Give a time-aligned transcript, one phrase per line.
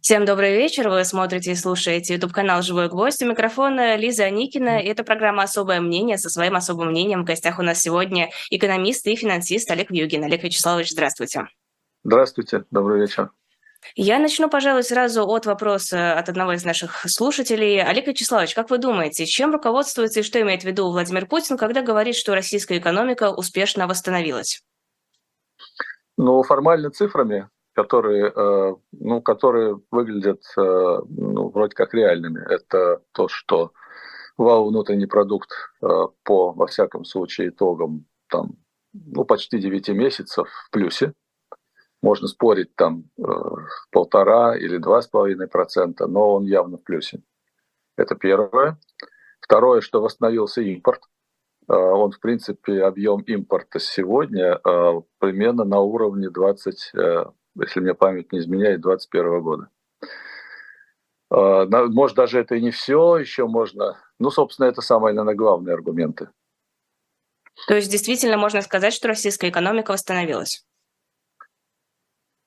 [0.00, 0.88] Всем добрый вечер.
[0.88, 3.20] Вы смотрите и слушаете YouTube-канал «Живой гвоздь».
[3.22, 4.80] У микрофона Лиза Аникина.
[4.80, 6.18] И это программа «Особое мнение».
[6.18, 10.22] Со своим особым мнением в гостях у нас сегодня экономист и финансист Олег Вьюгин.
[10.22, 11.48] Олег Вячеславович, здравствуйте.
[12.04, 12.64] Здравствуйте.
[12.70, 13.30] Добрый вечер.
[13.96, 17.82] Я начну, пожалуй, сразу от вопроса от одного из наших слушателей.
[17.82, 21.82] Олег Вячеславович, как вы думаете, чем руководствуется и что имеет в виду Владимир Путин, когда
[21.82, 24.62] говорит, что российская экономика успешно восстановилась?
[26.16, 32.40] Ну, формально цифрами, которые, э, ну, которые выглядят э, ну, вроде как реальными.
[32.48, 33.72] Это то, что
[34.36, 35.86] вал внутренний продукт э,
[36.22, 38.56] по, во всяком случае, итогам там,
[38.92, 41.14] ну, почти 9 месяцев в плюсе.
[42.02, 43.04] Можно спорить там
[43.92, 47.22] полтора или два с половиной процента, но он явно в плюсе.
[47.96, 48.76] Это первое.
[49.40, 51.02] Второе, что восстановился импорт.
[51.68, 54.60] Он, в принципе, объем импорта сегодня
[55.20, 56.92] примерно на уровне 20
[57.60, 59.68] если мне память не изменяет, 2021 года.
[61.30, 63.98] А, может, даже это и не все, еще можно...
[64.18, 66.28] Ну, собственно, это самые, наверное, главные аргументы.
[67.66, 70.64] То есть действительно можно сказать, что российская экономика восстановилась?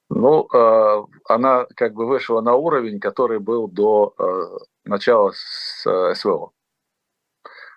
[0.09, 6.51] Ну, а, она как бы вышла на уровень, который был до а, начала СВО.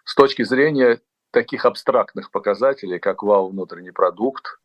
[0.05, 4.61] С точки зрения таких абстрактных показателей, как вал внутренний продукт,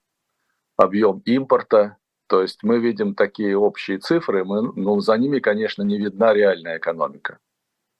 [0.77, 5.97] объем импорта, то есть мы видим такие общие цифры, мы, ну, за ними, конечно, не
[5.97, 7.39] видна реальная экономика.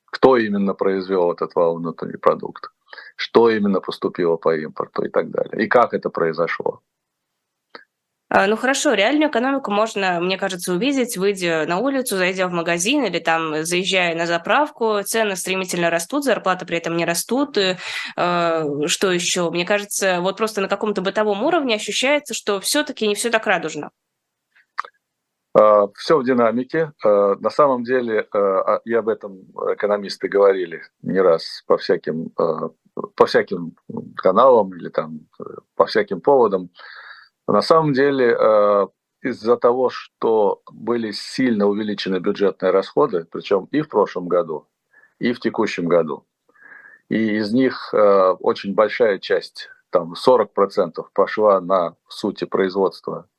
[0.06, 2.70] Кто именно произвел этот вал внутренний продукт,
[3.16, 6.82] что именно поступило по импорту и так далее, и как это произошло.
[8.36, 13.04] А, ну хорошо, реальную экономику можно, мне кажется, увидеть, выйдя на улицу, зайдя в магазин
[13.04, 17.60] или там заезжая на заправку, цены стремительно растут, зарплаты при этом не растут.
[17.60, 17.78] И,
[18.18, 19.52] э, что еще?
[19.52, 23.92] Мне кажется, вот просто на каком-то бытовом уровне ощущается, что все-таки не все так радужно.
[25.54, 26.92] А, все в динамике.
[27.04, 29.42] А, на самом деле, а, и об этом
[29.74, 33.76] экономисты говорили не раз по всяким, по всяким
[34.16, 35.28] каналам или там
[35.76, 36.70] по всяким поводам.
[37.48, 38.38] На самом деле,
[39.22, 44.68] из-за того, что были сильно увеличены бюджетные расходы, причем и в прошлом году,
[45.20, 46.26] и в текущем году,
[47.10, 53.33] и из них очень большая часть, там 40% пошла на сути производства Э,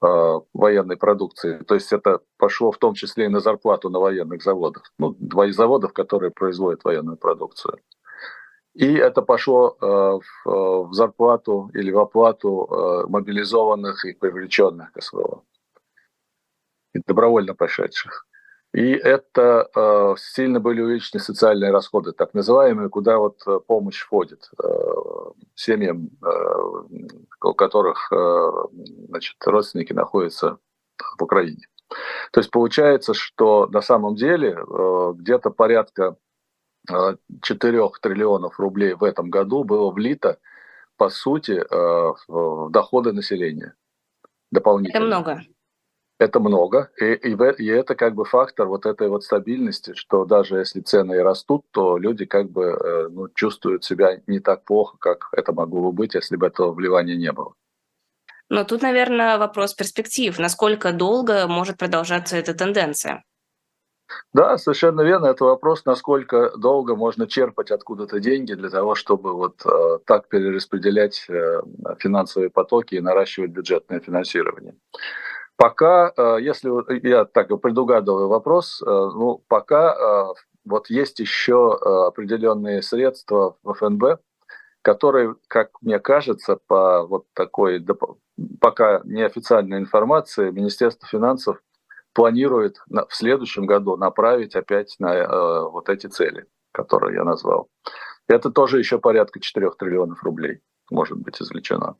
[0.00, 1.58] военной продукции.
[1.66, 4.92] То есть это пошло в том числе и на зарплату на военных заводах.
[4.98, 7.78] Ну, два заводов, которые производят военную продукцию.
[8.78, 14.92] И это пошло э, в, э, в зарплату или в оплату э, мобилизованных и привлеченных
[14.92, 15.42] к СВО.
[16.94, 18.24] И добровольно прошедших.
[18.74, 24.50] И это э, сильно были увеличены социальные расходы, так называемые, куда вот э, помощь входит
[24.62, 24.68] э,
[25.54, 26.28] семьям, э,
[27.42, 28.50] у которых э,
[29.08, 30.58] значит, родственники находятся
[31.18, 31.66] в Украине.
[32.32, 36.16] То есть получается, что на самом деле э, где-то порядка
[36.90, 40.38] э, 4 триллионов рублей в этом году было влито,
[40.98, 43.74] по сути, э, в доходы населения
[44.50, 44.98] дополнительно.
[44.98, 45.40] Это много
[46.18, 50.58] это много, и, и, и это как бы фактор вот этой вот стабильности, что даже
[50.58, 54.96] если цены и растут, то люди как бы э, ну, чувствуют себя не так плохо,
[54.98, 57.54] как это могло бы быть, если бы этого вливания не было.
[58.50, 60.38] Но тут, наверное, вопрос перспектив.
[60.38, 63.22] Насколько долго может продолжаться эта тенденция?
[64.32, 65.26] Да, совершенно верно.
[65.26, 71.26] Это вопрос, насколько долго можно черпать откуда-то деньги для того, чтобы вот э, так перераспределять
[71.28, 71.60] э,
[71.98, 74.74] финансовые потоки и наращивать бюджетное финансирование.
[75.58, 76.70] Пока, э, если
[77.08, 84.20] я так предугадываю вопрос, э, ну, пока э, вот есть еще определенные средства в ФНБ,
[84.82, 87.84] которые, как мне кажется, по вот такой
[88.60, 91.60] пока неофициальной информации, Министерство финансов
[92.12, 97.68] планирует в следующем году направить опять на вот эти цели, которые я назвал.
[98.28, 101.96] Это тоже еще порядка 4 триллионов рублей может быть извлечено.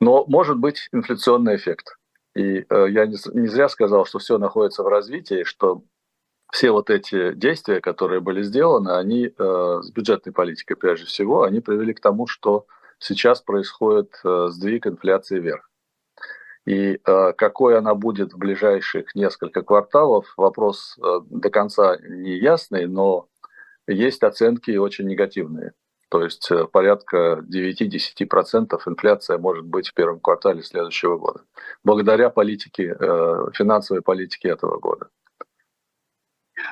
[0.00, 1.96] Но может быть инфляционный эффект.
[2.36, 5.82] И э, я не, не зря сказал, что все находится в развитии, что
[6.52, 11.60] все вот эти действия, которые были сделаны, они э, с бюджетной политикой прежде всего, они
[11.60, 12.66] привели к тому, что
[12.98, 15.70] сейчас происходит э, сдвиг инфляции вверх.
[16.66, 22.86] И э, какой она будет в ближайших несколько кварталов, вопрос э, до конца не ясный,
[22.86, 23.28] но
[23.86, 25.72] есть оценки очень негативные.
[26.08, 31.40] То есть э, порядка 9-10% инфляция может быть в первом квартале следующего года,
[31.82, 35.08] благодаря политике, э, финансовой политике этого года.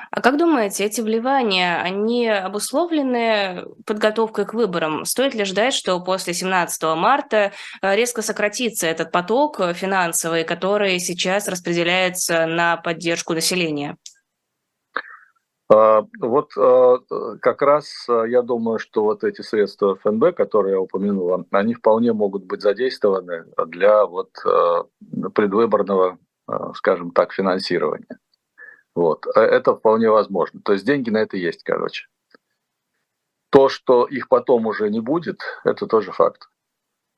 [0.09, 5.05] А как думаете, эти вливания, они обусловлены подготовкой к выборам?
[5.05, 11.47] Стоит ли ждать, что после 17 марта э, резко сократится этот поток финансовый, который сейчас
[11.49, 13.97] распределяется на поддержку населения?
[15.67, 16.99] А, вот а,
[17.41, 22.45] как раз я думаю, что вот эти средства ФНБ, которые я упомянул, они вполне могут
[22.45, 24.31] быть задействованы для вот
[25.33, 26.19] предвыборного,
[26.75, 28.19] скажем так, финансирования.
[28.95, 29.25] Вот.
[29.35, 30.61] Это вполне возможно.
[30.61, 32.07] То есть деньги на это есть, короче.
[33.49, 36.49] То, что их потом уже не будет, это тоже факт.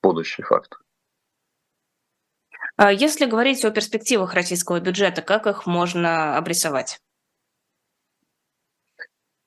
[0.04, 0.78] Будущий факт.
[2.76, 7.00] А если говорить о перспективах российского бюджета, как их можно обрисовать?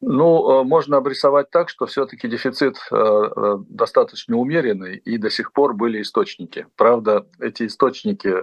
[0.02, 5.74] Ну, э, можно обрисовать так, что все-таки дефицит э, достаточно умеренный, и до сих пор
[5.74, 6.66] были источники.
[6.76, 8.34] Правда, эти источники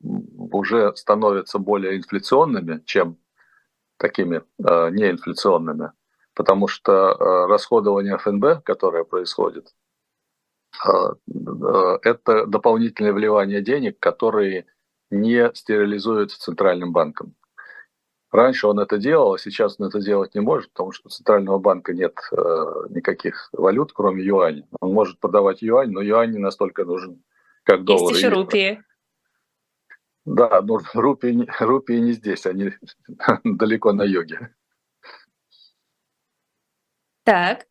[0.00, 3.18] уже становятся более инфляционными, чем
[3.96, 5.92] такими неинфляционными,
[6.34, 9.74] потому что расходование ФНБ, которое происходит,
[10.84, 14.66] это дополнительное вливание денег, которые
[15.10, 17.34] не стерилизуются Центральным банком.
[18.34, 21.60] Раньше он это делал, а сейчас он это делать не может, потому что у Центрального
[21.60, 22.36] банка нет э,
[22.88, 24.66] никаких валют, кроме юаня.
[24.80, 27.22] Он может продавать юань, но юань не настолько нужен,
[27.62, 28.10] как доллар.
[28.12, 28.82] Есть еще рупии.
[30.24, 32.72] Да, но рупии, рупии не здесь, они
[33.44, 34.52] далеко на юге.
[37.22, 37.68] Так.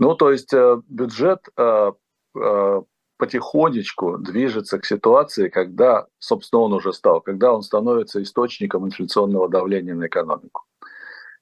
[0.00, 1.92] Ну, то есть э, бюджет э,
[2.34, 2.82] э,
[3.22, 9.94] потихонечку движется к ситуации, когда, собственно, он уже стал, когда он становится источником инфляционного давления
[9.94, 10.64] на экономику.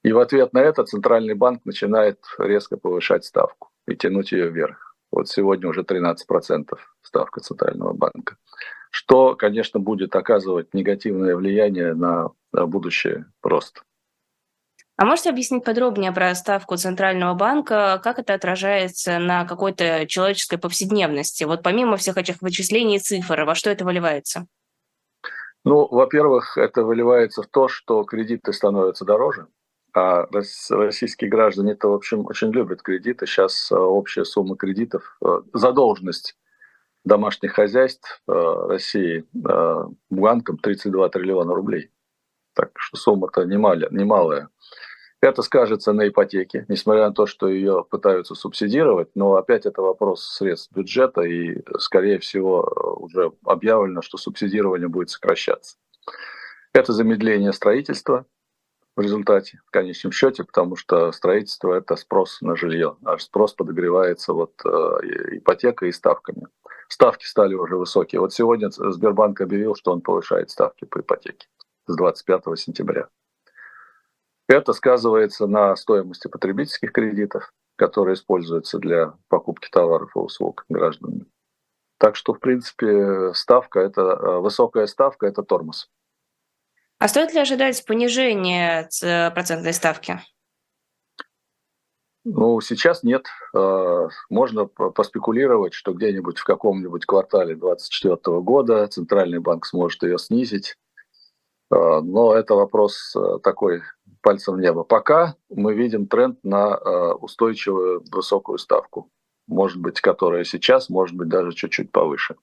[0.02, 4.94] И в ответ на это Центральный банк начинает резко повышать ставку и тянуть ее вверх.
[5.10, 8.36] Вот сегодня уже 13% ставка Центрального банка.
[8.90, 13.82] Что, конечно, будет оказывать негативное влияние на будущее рост.
[15.00, 21.44] А можете объяснить подробнее про ставку Центрального банка, как это отражается на какой-то человеческой повседневности?
[21.44, 24.46] Вот помимо всех этих вычислений и цифр, во что это выливается?
[25.64, 29.46] Ну, во-первых, это выливается в то, что кредиты становятся дороже,
[29.94, 30.26] а
[30.68, 33.24] российские граждане это, в общем, очень любят кредиты.
[33.24, 36.36] Сейчас э, общая сумма кредитов, э, задолженность
[37.06, 39.24] домашних хозяйств э, России
[40.10, 41.90] банкам 32 триллиона рублей.
[42.52, 44.50] Так что сумма-то немалая.
[45.22, 50.24] Это скажется на ипотеке, несмотря на то, что ее пытаются субсидировать, но опять это вопрос
[50.24, 52.62] средств бюджета, и, скорее всего,
[52.98, 55.76] уже объявлено, что субсидирование будет сокращаться.
[56.72, 58.24] Это замедление строительства
[58.96, 64.32] в результате, в конечном счете, потому что строительство– это спрос на жилье, а спрос подогревается
[64.32, 64.68] вот э,
[65.36, 66.46] ипотекой и ставками.
[66.88, 68.20] Ставки стали уже высокие.
[68.20, 71.46] Вот сегодня Сбербанк объявил, что он повышает ставки по ипотеке
[71.86, 73.08] с 25 сентября.
[74.50, 81.26] Это сказывается на стоимости потребительских кредитов, которые используются для покупки товаров и услуг гражданами.
[81.98, 85.88] Так что, в принципе, ставка это э, высокая ставка это тормоз.
[86.98, 88.88] А стоит ли ожидать понижения
[89.30, 90.18] процентной ставки?
[92.24, 93.28] Ну, сейчас нет.
[93.56, 100.76] Э, можно поспекулировать, что где-нибудь в каком-нибудь квартале 2024 года Центральный банк сможет ее снизить.
[101.70, 103.14] Э, но это вопрос
[103.44, 103.82] такой
[104.20, 104.84] пальцем в небо.
[104.84, 109.10] Пока мы видим тренд на э, устойчивую высокую ставку,
[109.46, 112.36] может быть, которая сейчас, может быть, даже чуть-чуть повыше.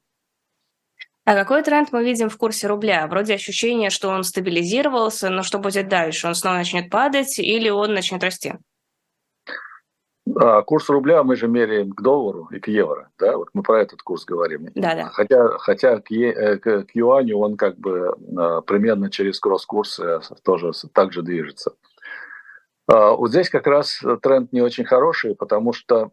[1.25, 3.06] А какой тренд мы видим в курсе рубля?
[3.07, 6.27] Вроде ощущение, что он стабилизировался, но что будет дальше?
[6.27, 8.53] Он снова начнет падать или он начнет расти?
[10.36, 13.81] А, курс рубля мы же меряем к доллару и к евро, да, вот мы про
[13.81, 14.69] этот курс говорим.
[14.75, 15.10] Да, да.
[15.10, 20.72] Хотя, хотя к, е, к, к юаню он как бы а, примерно через кросс-курсы тоже
[20.93, 21.74] также движется.
[22.88, 26.12] А, вот здесь как раз тренд не очень хороший, потому что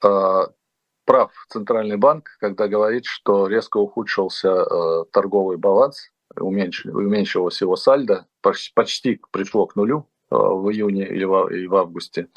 [0.00, 8.72] прав Центральный банк, когда говорит, что резко ухудшился торговый баланс, уменьшилось, уменьшилось его сальдо, почти,
[8.74, 12.28] почти пришло к нулю в июне или в, и в августе.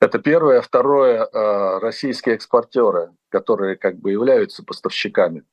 [0.00, 0.60] Это первое.
[0.60, 5.44] Второе, э, российские экспортеры, которые как бы являются поставщиками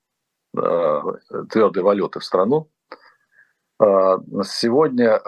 [0.55, 1.01] э,
[1.49, 2.69] твердой валюты в страну,
[3.81, 3.85] э,
[4.43, 5.19] сегодня,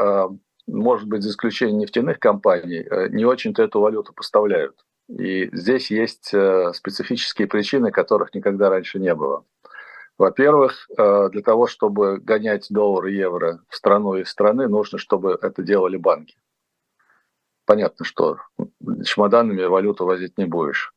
[0.68, 4.86] может быть, за исключением нефтяных компаний, не очень-то эту валюту поставляют.
[5.10, 6.28] И здесь есть
[6.74, 9.46] специфические причины, которых никогда раньше не было.
[10.18, 15.64] Во-первых, для того, чтобы гонять доллар и евро в страну и страны, нужно, чтобы это
[15.64, 16.36] делали банки
[17.68, 18.38] понятно, что
[19.06, 20.94] чемоданами валюту возить не будешь.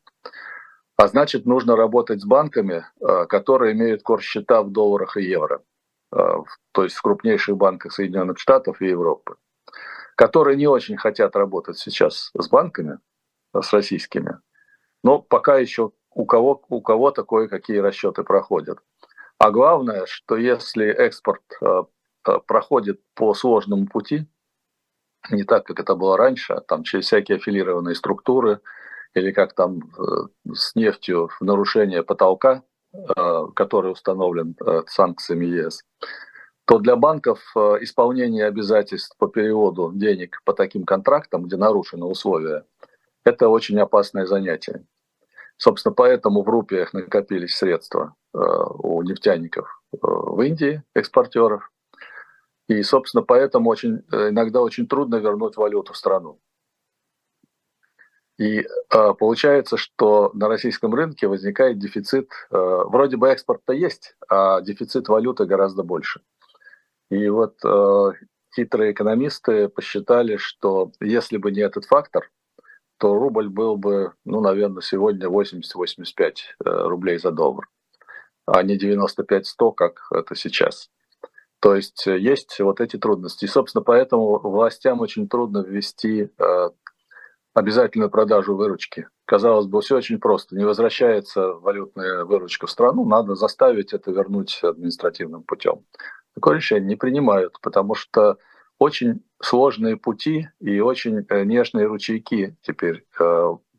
[0.97, 5.61] А значит, нужно работать с банками, э, которые имеют курс счета в долларах и евро.
[6.73, 9.35] то есть в крупнейших банках Соединенных Штатов и Европы,
[10.15, 12.99] которые не очень хотят работать сейчас с банками,
[13.53, 14.39] с российскими,
[15.03, 18.79] но пока еще у кого у кого-то кое-какие расчеты проходят.
[19.37, 21.83] А главное, что если экспорт э,
[22.27, 24.27] э, проходит по сложному пути,
[25.29, 28.59] не так, как это было раньше, там через всякие аффилированные структуры,
[29.13, 32.63] или как там э, с нефтью в нарушение потолка,
[33.55, 34.53] который установлен
[34.85, 35.85] санкциями ЕС,
[36.65, 37.39] то для банков
[37.79, 42.65] исполнение обязательств по переводу денег по таким контрактам, где нарушены условия,
[43.23, 44.85] это очень опасное занятие.
[45.57, 51.71] Собственно, поэтому в рупиях накопились средства э, у нефтяников э, в Индии, экспортеров.
[52.71, 56.39] И, собственно, поэтому очень, э, иногда очень трудно вернуть валюту в страну.
[58.39, 62.31] И получается, что на российском рынке возникает дефицит.
[62.49, 66.21] Вроде бы экспорт-то есть, а дефицит валюты гораздо больше.
[67.11, 67.59] И вот
[68.55, 72.31] хитрые экономисты посчитали, что если бы не этот фактор,
[72.97, 77.67] то рубль был бы, ну, наверное, сегодня 80-85 э, рублей за доллар,
[78.45, 80.89] а не 95-100, как это сейчас.
[81.61, 83.45] То есть э, есть вот эти трудности.
[83.45, 86.69] И, собственно, поэтому властям очень трудно ввести э,
[87.53, 89.07] обязательную продажу выручки.
[89.25, 90.55] Казалось бы, все очень просто.
[90.55, 95.85] Не возвращается валютная выручка в страну, надо заставить это вернуть административным путем.
[96.33, 98.37] Такое решение не принимают, потому что
[98.79, 103.05] очень сложные пути и очень э, нежные ручейки теперь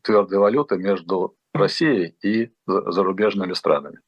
[0.01, 3.99] твердой валюты между Россией и зарубежными странами.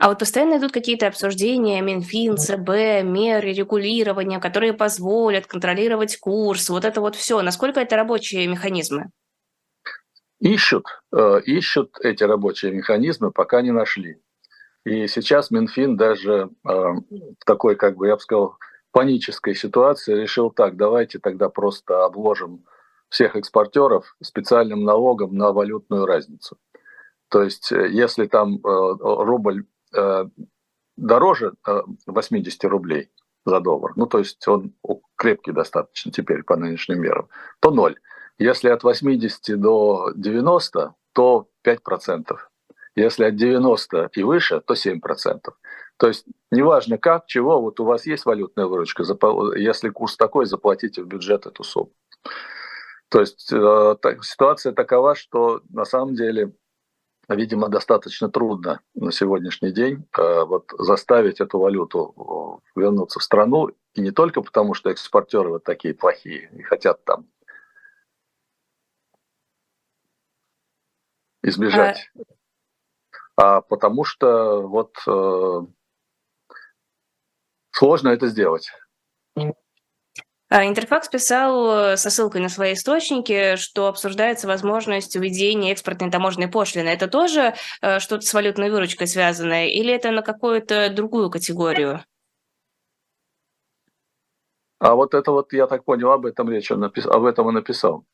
[0.00, 6.86] А вот постоянно идут какие-то обсуждения, Минфин, ЦБ, меры регулирования, которые позволят контролировать курс, вот
[6.86, 7.42] это вот все.
[7.42, 9.10] Насколько это рабочие механизмы?
[10.38, 14.22] Ищут, э, ищут эти рабочие механизмы, пока не нашли.
[14.86, 17.04] И сейчас Минфин даже в
[17.44, 18.56] такой, как бы я бы сказал,
[18.92, 22.64] панической ситуации решил так, давайте тогда просто обложим
[23.10, 26.56] всех экспортеров специальным налогом на валютную разницу.
[27.28, 29.64] То есть э, если там э, рубль э,
[30.96, 31.54] дороже
[32.06, 33.10] 80 рублей
[33.44, 34.74] за доллар, ну то есть он
[35.16, 37.28] крепкий достаточно теперь по нынешним мерам,
[37.60, 37.98] то ноль.
[38.38, 42.36] Если от 80 до 90, то 5%.
[42.96, 45.40] Если от 90 и выше, то 7%.
[45.98, 49.04] То есть неважно как, чего, вот у вас есть валютная выручка,
[49.56, 51.92] если курс такой, заплатите в бюджет эту сумму.
[53.10, 56.52] То есть э, так, ситуация такова, что на самом деле,
[57.34, 63.68] видимо, достаточно трудно на сегодняшний день э, вот, заставить эту валюту э, вернуться в страну.
[63.94, 67.26] И не только потому, что экспортеры вот такие плохие и хотят там
[71.42, 72.10] избежать,
[73.36, 75.60] а, а потому что вот э,
[77.70, 78.70] сложно это сделать.
[80.52, 86.48] А, Интерфакс писал э, со ссылкой на свои источники, что обсуждается возможность введения экспортной таможенной
[86.48, 86.88] пошлины.
[86.88, 92.04] Это тоже э, что-то с валютной выручкой связанное или это на какую-то другую категорию?
[94.80, 97.06] А вот это вот, я так понял, об этом речь, он напис...
[97.06, 98.04] об этом и написал,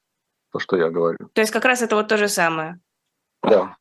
[0.52, 1.30] то, что я говорю.
[1.32, 2.78] То есть как раз это вот то же самое?
[3.42, 3.76] Да.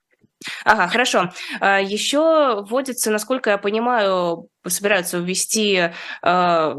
[0.63, 1.29] Ага, хорошо.
[1.59, 5.89] А, Еще вводится, насколько я понимаю, собираются ввести
[6.21, 6.73] а,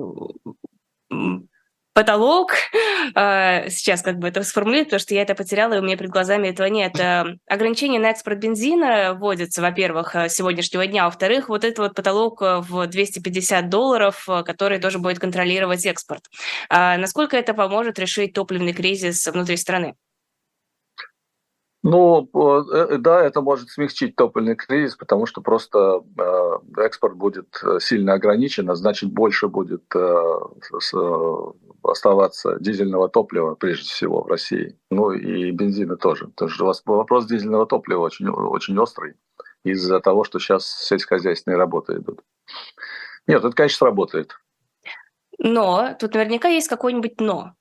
[1.96, 2.52] потолок,
[3.14, 6.10] а, сейчас как бы это сформулировать, потому что я это потеряла, и у меня перед
[6.10, 6.94] глазами этого нет.
[7.48, 12.42] Ограничение на экспорт бензина вводится, во-первых, с сегодняшнего дня, а во-вторых, вот этот вот потолок
[12.42, 16.24] в 250 долларов, который тоже будет контролировать экспорт.
[16.68, 19.94] Насколько это поможет решить топливный кризис внутри страны?
[21.88, 22.28] Ну,
[22.72, 28.14] э, да, это может смягчить топливный кризис, потому что просто э, экспорт будет э, сильно
[28.14, 29.84] ограничен, а значит больше будет
[31.82, 34.76] оставаться дизельного топлива, прежде всего, в России.
[34.90, 36.26] Ну и бензина тоже.
[36.26, 39.14] Потому что вопрос дизельного топлива очень, очень острый
[39.62, 42.22] из-за того, что сейчас сельскохозяйственные работы идут.
[43.28, 44.36] Нет, это, конечно, сработает.
[45.38, 47.55] Но тут наверняка есть какое-нибудь «но».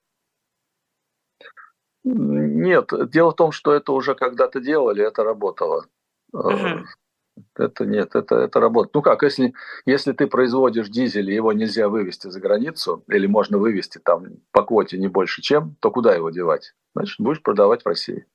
[2.05, 5.87] Нет, дело в том, что это уже когда-то делали, это работало.
[6.31, 6.85] Угу.
[7.55, 8.93] Это нет, это, это работает.
[8.93, 9.53] Ну как, если,
[9.85, 14.63] если ты производишь дизель, и его нельзя вывести за границу, или можно вывести там по
[14.63, 16.73] квоте не больше чем, то куда его девать?
[16.93, 18.25] Значит, будешь продавать в России.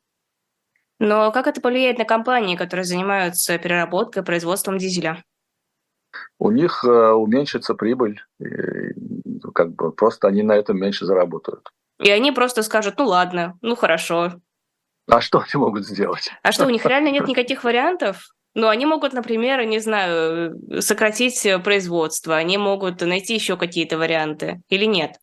[0.98, 5.22] Но как это повлияет на компании, которые занимаются переработкой, производством дизеля?
[6.38, 8.92] У них э, уменьшится прибыль, и,
[9.54, 11.70] как бы просто они на этом меньше заработают.
[12.00, 14.32] И они просто скажут, ну ладно, ну хорошо.
[15.06, 16.30] А что они могут сделать?
[16.42, 18.28] А что, у них реально нет никаких вариантов?
[18.54, 24.86] Но они могут, например, не знаю, сократить производство, они могут найти еще какие-то варианты или
[24.86, 25.18] нет?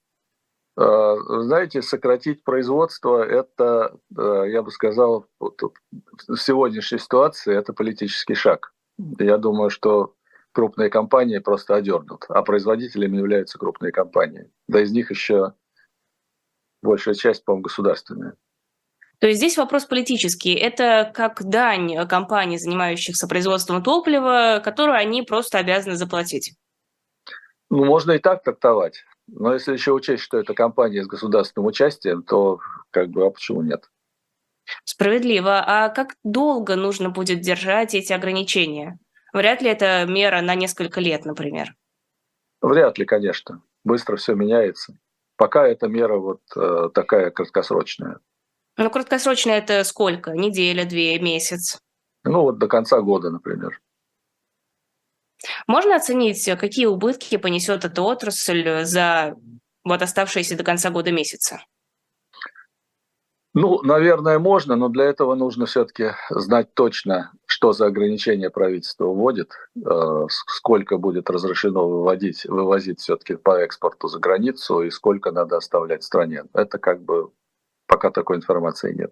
[0.77, 8.73] Э, знаете, сократить производство– это, э, я бы сказал, в сегодняшней ситуации это политический шаг.
[9.19, 10.13] Я думаю, что
[10.51, 14.49] крупные компании просто одернут, а производителями являются крупные компании.
[14.67, 15.53] Да из них еще
[16.81, 18.35] большая часть, по-моему, государственная.
[19.19, 20.53] То есть здесь вопрос политический.
[20.53, 26.55] Это как дань компаний, занимающихся производством топлива, которую они просто обязаны заплатить.
[27.69, 29.03] Ну, можно и так трактовать.
[29.27, 32.59] Но если еще учесть, что это компания с государственным участием, то
[32.91, 33.89] как бы, а почему нет?
[34.83, 35.63] Справедливо.
[35.65, 38.99] А как долго нужно будет держать эти ограничения?
[39.33, 41.75] Вряд ли это мера на несколько лет, например.
[42.61, 43.61] Вряд ли, конечно.
[43.83, 44.97] Быстро все меняется.
[45.37, 48.19] Пока эта мера вот э, такая краткосрочная.
[48.75, 50.31] Ну, краткосрочная это сколько?
[50.31, 51.79] Неделя, две, месяц?
[52.23, 53.79] Ну, вот до конца года, например.
[55.67, 59.35] Можно оценить, какие убытки понесет эта отрасль за
[59.83, 61.61] вот оставшиеся до конца года месяца?
[63.59, 69.51] Ну, наверное, можно, но для этого нужно все-таки знать точно, что за ограничения правительство вводит,
[69.83, 76.03] э, сколько будет разрешено выводить, вывозить все-таки по экспорту за границу и сколько надо оставлять
[76.03, 76.43] в стране.
[76.53, 77.31] Это как бы
[77.87, 79.11] пока такой информации нет.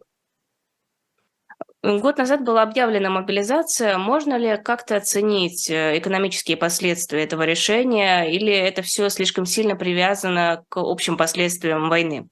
[1.81, 3.97] Год назад была объявлена мобилизация.
[3.97, 10.63] Можно ли как-то оценить э, экономические последствия этого решения, или это все слишком сильно привязано
[10.69, 12.27] к общим последствиям войны?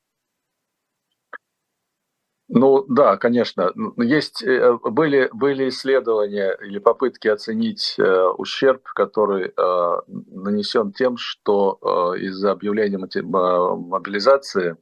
[2.55, 3.73] Ну да, конечно.
[3.97, 11.79] Есть, э, были, были исследования или попытки оценить э, ущерб, который э, нанесен тем, что
[11.81, 14.77] э, из-за объявления мобилизации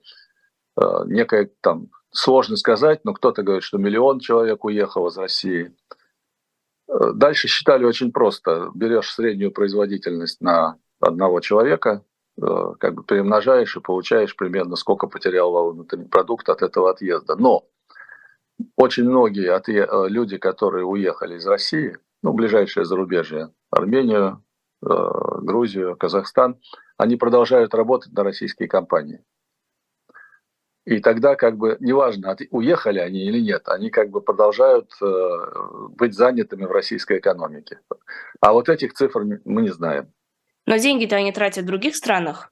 [0.78, 5.74] э, некая там сложно сказать, но кто-то говорит, что миллион человек уехал из России.
[6.90, 8.70] Э, дальше считали очень просто.
[8.76, 12.04] Берешь среднюю производительность на одного человека,
[12.80, 17.36] как бы перемножаешь и получаешь примерно сколько потерял продукт от этого отъезда.
[17.36, 17.68] Но
[18.76, 19.88] очень многие отъе...
[19.90, 24.44] Э, люди, которые уехали из России, ну, ближайшее зарубежье, Армению,
[24.82, 26.60] Грузию, Казахстан,
[26.98, 29.24] они продолжают работать на российские компании.
[30.86, 35.30] И тогда как бы неважно, уехали они или нет, они как бы продолжают э,
[35.90, 37.80] быть занятыми в российской экономике.
[38.40, 40.12] А вот этих цифр мы не знаем.
[40.66, 42.52] Но деньги-то они тратят в других странах?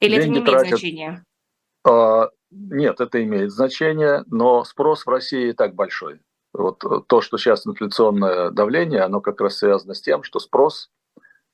[0.00, 0.68] Или деньги это не имеет тратят...
[0.68, 1.24] значения?
[1.84, 6.20] А, нет, это имеет значение, но спрос в России и так большой.
[6.52, 10.90] Вот то, что сейчас инфляционное давление, оно как раз связано с тем, что спрос,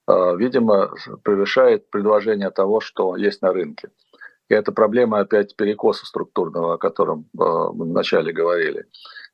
[0.08, 3.90] э, видимо, превышает предложение того, что есть на рынке.
[4.48, 8.86] И это проблема опять перекоса структурного, о котором э, мы вначале говорили.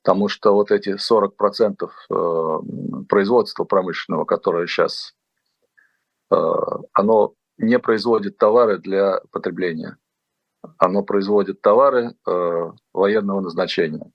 [0.02, 2.58] Потому что вот эти 40% э,
[3.08, 5.23] производства промышленного, которое сейчас, э,
[6.92, 9.96] оно не производит товары для потребления.
[10.78, 14.10] Оно производит товары э, военного назначения.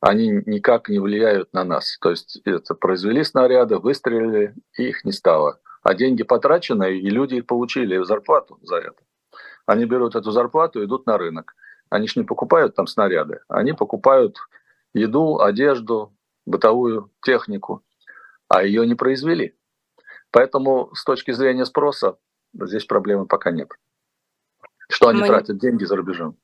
[0.00, 1.98] Они никак не влияют на нас.
[2.00, 5.60] То есть это произвели снаряды, выстрелили, и их не стало.
[5.82, 9.02] А деньги потрачены, и люди их получили зарплату за это.
[9.66, 11.54] Они берут эту зарплату и идут на рынок.
[11.90, 14.38] Они же не покупают там снаряды, они покупают
[14.94, 16.14] еду, одежду,
[16.46, 17.84] бытовую технику,
[18.48, 19.56] а ее не произвели.
[20.30, 22.16] Поэтому с точки зрения спроса
[22.54, 23.70] здесь проблемы пока нет.
[24.88, 25.26] Что они Мы...
[25.28, 26.36] тратят деньги за рубежом?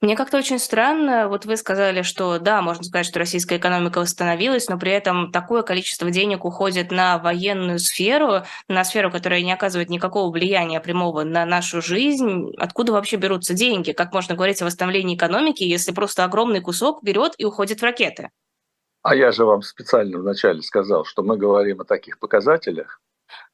[0.00, 4.68] Мне как-то очень странно, вот вы сказали, что да, можно сказать, что российская экономика восстановилась,
[4.68, 9.88] но при этом такое количество денег уходит на военную сферу, на сферу, которая не оказывает
[9.88, 12.52] никакого влияния прямого на нашу жизнь.
[12.58, 13.92] Откуда вообще берутся деньги?
[13.92, 18.28] Как можно говорить о восстановлении экономики, если просто огромный кусок берет и уходит в ракеты?
[19.04, 23.02] А я же вам специально вначале сказал, что мы говорим о таких показателях,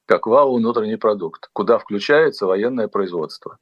[0.06, 3.58] как вал внутренний продукт, куда включается военное производство.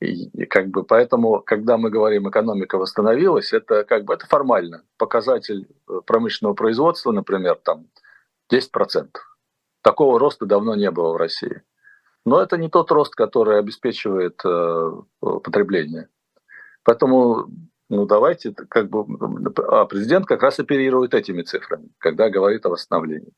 [0.00, 4.84] И, как бы поэтому, когда мы говорим, экономика восстановилась, это как бы это формально.
[4.98, 7.86] Показатель э, промышленного производства, например, там
[8.52, 9.08] 10%.
[9.80, 11.62] Такого роста давно не было в России.
[12.26, 16.10] Но это не тот рост, который обеспечивает э, потребление.
[16.84, 17.48] Поэтому,
[17.88, 19.04] ну давайте, как бы,
[19.68, 23.32] а президент как раз оперирует этими цифрами, когда говорит о восстановлении.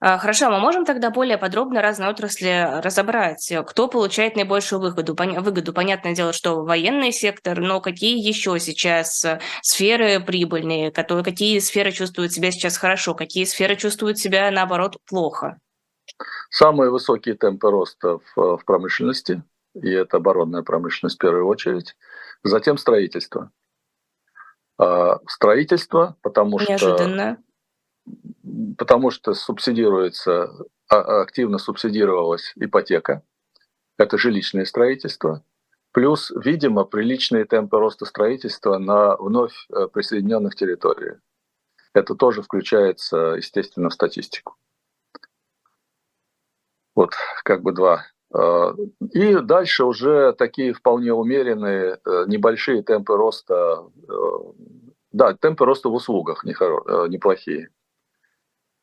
[0.00, 3.50] А, хорошо, мы можем тогда более подробно разные отрасли разобрать.
[3.66, 5.16] Кто получает наибольшую выгоду?
[5.16, 5.72] выгоду?
[5.72, 9.24] Понятное дело, что военный сектор, но какие еще сейчас
[9.62, 15.58] сферы прибыльные, которые, какие сферы чувствуют себя сейчас хорошо, какие сферы чувствуют себя, наоборот, плохо?
[16.50, 19.42] Самые высокие темпы роста в, в промышленности,
[19.74, 21.96] и это оборонная промышленность в первую очередь.
[22.42, 23.50] Затем строительство.
[24.78, 27.34] А, строительство, потому Неожиданно.
[27.34, 27.44] что
[28.76, 30.50] потому что субсидируется,
[30.88, 33.22] а, активно субсидировалась ипотека,
[33.98, 35.44] это жилищное строительство,
[35.92, 41.18] плюс, видимо, приличные темпы роста строительства на вновь э, присоединенных территориях.
[41.92, 44.56] Это тоже включается, естественно, в статистику.
[46.96, 48.04] Вот как бы два.
[48.34, 48.74] Э,
[49.12, 53.84] и дальше уже такие вполне умеренные, э, небольшие темпы роста.
[55.12, 57.70] Да, темпы роста в услугах неплохие.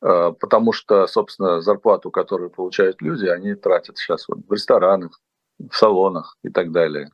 [0.02, 5.20] Э, потому что, собственно, зарплату, которую получают люди, они тратят сейчас вот в ресторанах,
[5.58, 7.10] в салонах и так далее.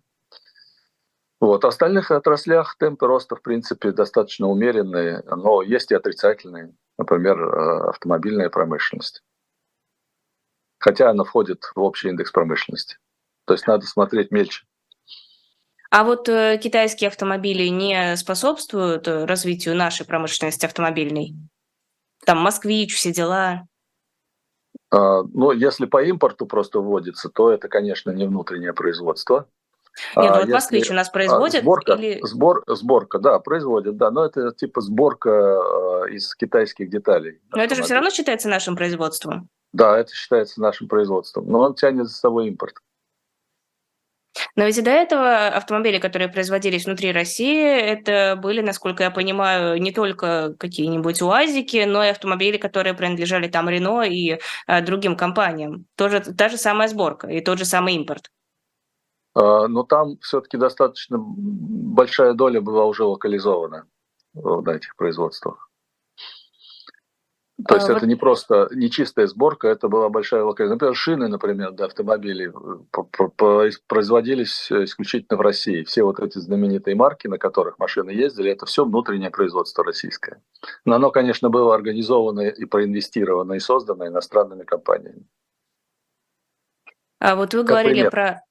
[1.40, 1.64] Вот.
[1.64, 7.88] В остальных отраслях темпы роста, в принципе, достаточно умеренные, но есть и отрицательные, например, э,
[7.90, 9.22] автомобильная промышленность.
[10.88, 12.96] Хотя она входит в общий индекс промышленности.
[13.44, 14.64] То есть надо смотреть мельче.
[15.90, 21.34] А вот э, китайские автомобили не способствуют развитию нашей промышленности автомобильной?
[22.24, 23.66] там москвич, все дела?
[24.90, 29.46] А, ну, если по импорту просто вводится, то это, конечно, не внутреннее производство.
[30.16, 31.62] Нет, ну а вот москвич у нас а, производят?
[31.62, 32.18] Сборка, или...
[32.22, 37.40] сбор, сборка, да, производят, да, но это типа сборка э, из китайских деталей.
[37.50, 39.50] Но это же все равно считается нашим производством.
[39.72, 42.76] Да, это считается нашим производством, но он тянет за собой импорт.
[44.56, 49.92] Но ведь до этого автомобили, которые производились внутри России, это были, насколько я понимаю, не
[49.92, 55.86] только какие-нибудь УАЗики, но и автомобили, которые принадлежали там Рено и а, другим компаниям.
[55.96, 58.30] Тоже, та же самая сборка и тот же самый импорт.
[59.34, 63.86] А, но там все-таки достаточно большая доля была уже локализована
[64.34, 65.67] на этих производствах.
[67.66, 68.08] То есть а, это вот...
[68.08, 70.74] не просто не чистая сборка, это была большая локализация.
[70.74, 75.82] Например, шины, например, да, автомобили э, производились исключительно в России.
[75.82, 80.40] Все вот эти знаменитые марки, на которых машины ездили, это все внутреннее производство российское.
[80.84, 85.26] Но оно, конечно, было организовано и проинвестировано и создано иностранными компаниями.
[87.18, 88.10] А вот вы как говорили пример.
[88.10, 88.42] про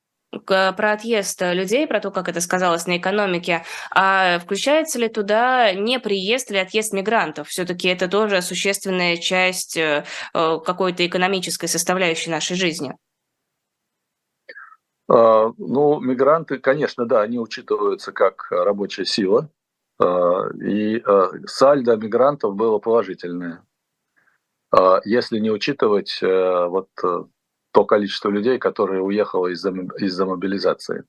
[0.45, 5.99] про отъезд людей, про то, как это сказалось на экономике, а включается ли туда не
[5.99, 7.47] приезд или отъезд мигрантов?
[7.47, 12.95] Все-таки это тоже существенная часть э, какой-то экономической составляющей нашей жизни.
[15.09, 19.49] А, ну, мигранты, конечно, да, они учитываются как рабочая сила,
[19.99, 23.63] а, и а, сальдо мигрантов было положительное.
[25.05, 27.23] Если не учитывать э, вот э,
[27.77, 31.03] то количество людей, которое уехало из-за из мобилизации.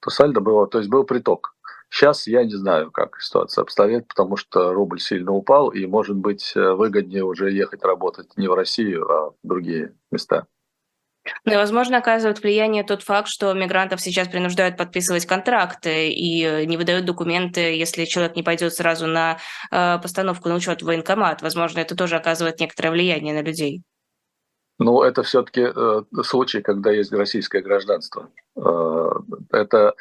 [0.00, 1.54] То сальдо было, то есть был приток.
[1.88, 6.52] Сейчас я не знаю, как ситуация обстоит, потому что рубль сильно упал, и, может быть,
[6.54, 10.46] э, выгоднее уже ехать работать не в Россию, а в другие места.
[11.46, 16.76] Ну возможно, оказывает влияние тот факт, что мигрантов сейчас принуждают подписывать контракты и э, не
[16.76, 19.38] выдают документы, если человек не пойдет сразу на
[19.70, 21.40] э, постановку на учет в военкомат.
[21.40, 23.82] Возможно, это тоже оказывает некоторое влияние на людей.
[24.80, 28.30] Ну, это все-таки э, случай, когда есть российское гражданство.
[28.56, 29.10] Э,
[29.52, 29.94] это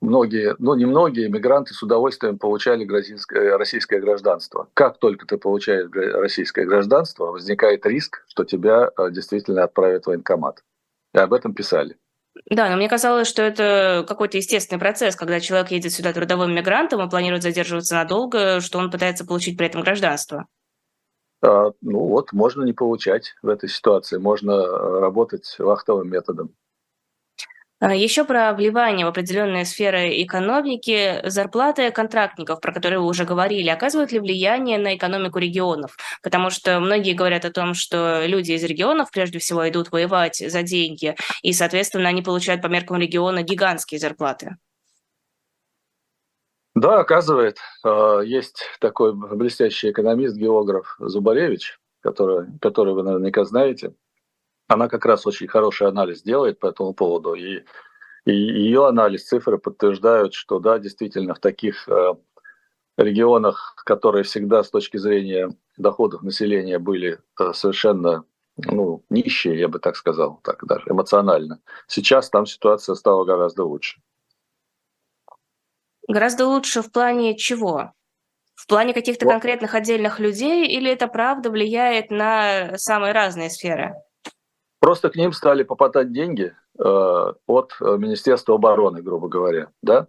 [0.00, 4.68] многие, ну не многие мигранты с удовольствием получали российское, гражданство.
[4.72, 10.64] Как только ты получаешь российское гражданство, возникает риск, что тебя э, действительно отправят в военкомат.
[11.12, 11.96] И об этом писали.
[12.48, 17.02] Да, но мне казалось, что это какой-то естественный процесс, когда человек едет сюда трудовым мигрантом
[17.06, 20.46] и планирует задерживаться надолго, что он пытается получить при этом гражданство.
[21.42, 26.54] А, ну вот, можно не получать в этой ситуации, можно э, работать вахтовым методом.
[27.78, 31.20] А, Еще про вливание в определенные сферы экономики.
[31.28, 35.96] Зарплаты контрактников, про которые вы уже говорили, оказывают ли влияние на экономику регионов?
[36.22, 40.62] Потому что многие говорят о том, что люди из регионов прежде всего идут воевать за
[40.62, 44.56] деньги, и, соответственно, они получают по меркам региона гигантские зарплаты.
[46.76, 47.58] Да, оказывает.
[47.82, 53.94] А, есть такой блестящий экономист, географ Зубаревич, который, который вы наверняка знаете.
[54.68, 57.32] Она как раз очень хороший анализ делает по этому поводу.
[57.32, 57.64] И,
[58.26, 62.18] и ее анализ, цифры подтверждают, что да, действительно, в таких а,
[62.98, 68.26] регионах, которые всегда с точки зрения доходов населения были а, совершенно
[68.58, 71.60] ну, нищие, я бы так сказал, так даже эмоционально.
[71.86, 74.02] Сейчас там ситуация стала гораздо лучше.
[76.08, 77.92] Гораздо лучше в плане чего?
[78.54, 83.94] В плане каких-то конкретных отдельных людей или это правда влияет на самые разные сферы?
[84.80, 86.82] Просто к ним стали попадать деньги э,
[87.46, 90.06] от э, Министерства обороны, грубо говоря, да,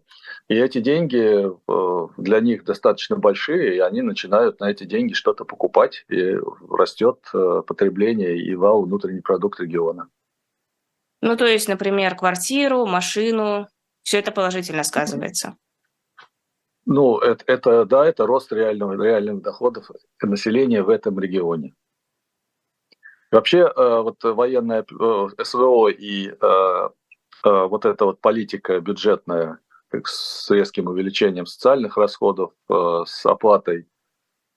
[0.49, 5.45] и эти деньги э, для них достаточно большие, и они начинают на эти деньги что-то
[5.45, 6.35] покупать, и
[6.69, 10.09] растет э, потребление и вал внутренний продукт региона.
[11.21, 13.67] Ну, то есть, например, квартиру, машину,
[14.03, 15.57] все это положительно сказывается.
[16.89, 21.75] Ну, это, это да, это рост реального, реальных доходов населения в этом регионе.
[23.29, 26.89] Вообще, э, вот военная э, СВО и э,
[27.43, 29.59] вот эта вот политика бюджетная
[30.05, 33.87] с резким увеличением социальных расходов, с оплатой,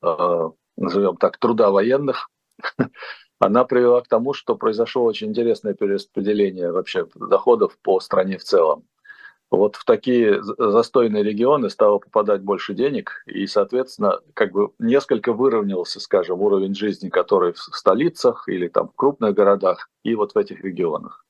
[0.00, 2.30] назовем так, труда военных,
[3.38, 8.88] она привела к тому, что произошло очень интересное перераспределение вообще доходов по стране в целом
[9.50, 15.98] вот в такие застойные регионы стало попадать больше денег, и, соответственно, как бы несколько выровнялся,
[16.00, 20.62] скажем, уровень жизни, который в столицах или там в крупных городах, и вот в этих
[20.62, 21.24] регионах.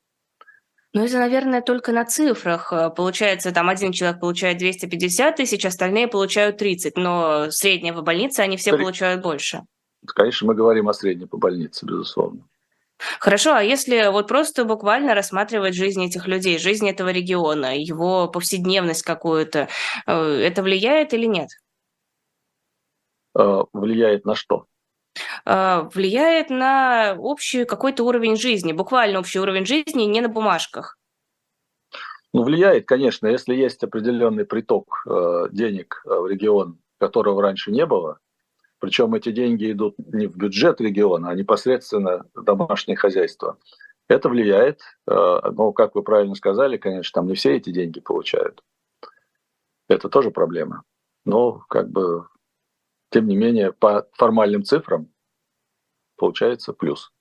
[0.92, 2.72] Ну, это, наверное, только на цифрах.
[2.96, 8.56] Получается, там один человек получает 250 тысяч, остальные получают 30, но средняя по больнице они
[8.56, 8.82] все 3...
[8.82, 9.62] получают больше.
[10.04, 12.40] Конечно, мы говорим о средней по больнице, безусловно.
[13.18, 19.02] Хорошо, а если вот просто буквально рассматривать жизнь этих людей, жизнь этого региона, его повседневность
[19.02, 19.68] какую-то,
[20.06, 21.48] э, это влияет или нет?
[23.38, 24.66] Э, влияет на что?
[25.46, 30.98] Э, влияет на общий какой-то уровень жизни, буквально общий уровень жизни, не на бумажках.
[32.32, 35.04] Ну, влияет, конечно, если есть определенный приток
[35.50, 38.20] денег в регион, которого раньше не было,
[38.80, 43.58] причем эти деньги идут не в бюджет региона, а непосредственно в домашнее хозяйство.
[44.08, 45.12] Это влияет, э,
[45.52, 48.64] но, как вы правильно сказали, конечно, там не все эти деньги получают.
[49.88, 50.82] Это тоже проблема.
[51.24, 52.26] Но, как бы,
[53.10, 55.08] тем не менее, по формальным цифрам
[56.16, 57.12] получается плюс.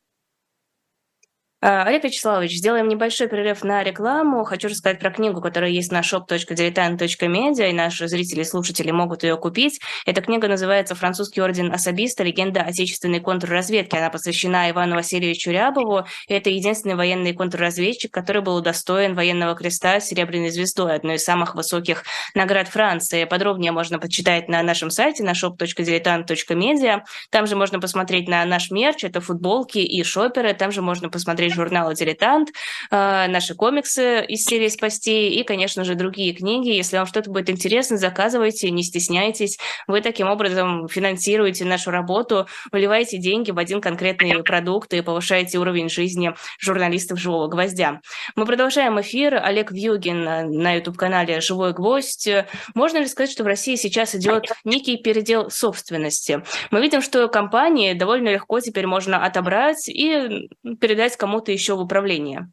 [1.62, 4.46] А, Олег Вячеславович, сделаем небольшой перерыв на рекламу.
[4.46, 9.36] Хочу рассказать про книгу, которая есть на shop.diletant.media, и наши зрители и слушатели могут ее
[9.36, 9.82] купить.
[10.06, 12.24] Эта книга называется «Французский орден особиста.
[12.24, 13.94] Легенда отечественной контрразведки».
[13.98, 16.06] Она посвящена Ивану Васильевичу Рябову.
[16.30, 21.56] Это единственный военный контрразведчик, который был удостоен военного креста с серебряной звездой, одной из самых
[21.56, 23.26] высоких наград Франции.
[23.26, 27.02] Подробнее можно почитать на нашем сайте на shop.diletant.media.
[27.30, 30.54] Там же можно посмотреть на наш мерч, это футболки и шоперы.
[30.54, 32.50] Там же можно посмотреть серии журнала «Дилетант»,
[32.92, 36.70] э, наши комиксы из серии «Спасти» и, конечно же, другие книги.
[36.70, 39.58] Если вам что-то будет интересно, заказывайте, не стесняйтесь.
[39.88, 45.90] Вы таким образом финансируете нашу работу, вливаете деньги в один конкретный продукт и повышаете уровень
[45.90, 48.02] жизни журналистов «Живого гвоздя».
[48.36, 49.36] Мы продолжаем эфир.
[49.36, 52.30] Олег Вьюгин на YouTube-канале «Живой гвоздь».
[52.76, 56.44] Можно ли сказать, что в России сейчас идет некий передел собственности?
[56.72, 61.82] Мы видим, что компании довольно легко теперь можно отобрать и передать кому кому-то еще в
[61.82, 62.52] управление?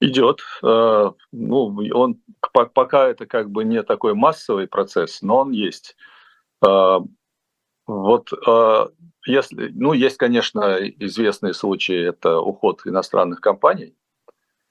[0.00, 0.40] Идет.
[0.64, 2.20] Э, ну, он
[2.52, 5.96] пока это как бы не такой массовый процесс, но он есть.
[6.66, 6.98] Э,
[7.86, 8.86] вот э,
[9.26, 13.94] если, ну, есть, конечно, известные случаи, это уход иностранных компаний,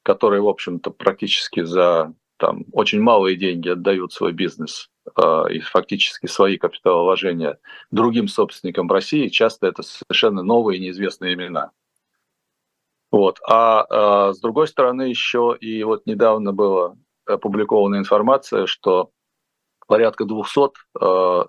[0.04, 4.90] которые, в общем-то, практически за там, очень малые деньги отдают свой бизнес
[5.52, 7.58] и фактически свои капиталовложения
[7.92, 9.30] другим собственникам России.
[9.30, 11.72] Часто это совершенно новые неизвестные имена.
[13.12, 13.40] Вот.
[13.48, 16.96] А, а с другой стороны еще и вот недавно была
[17.26, 19.12] опубликована информация, что
[19.88, 20.72] порядка 200
[21.02, 21.46] э,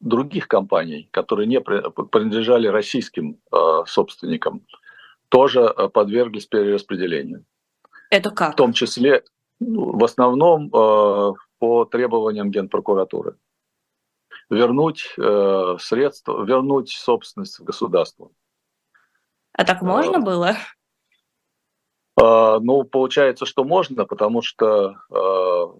[0.00, 4.66] других компаний, которые не принадлежали российским э, собственникам,
[5.28, 7.44] тоже э, подверглись перераспределению.
[8.10, 8.52] Это как?
[8.52, 9.22] В том числе,
[9.60, 13.36] ну, в основном э, по требованиям Генпрокуратуры.
[14.50, 18.30] Вернуть э, средства, вернуть собственность в государство.
[19.52, 20.56] А так можно э, было?
[22.20, 25.74] А, ну, получается, что можно, потому что а,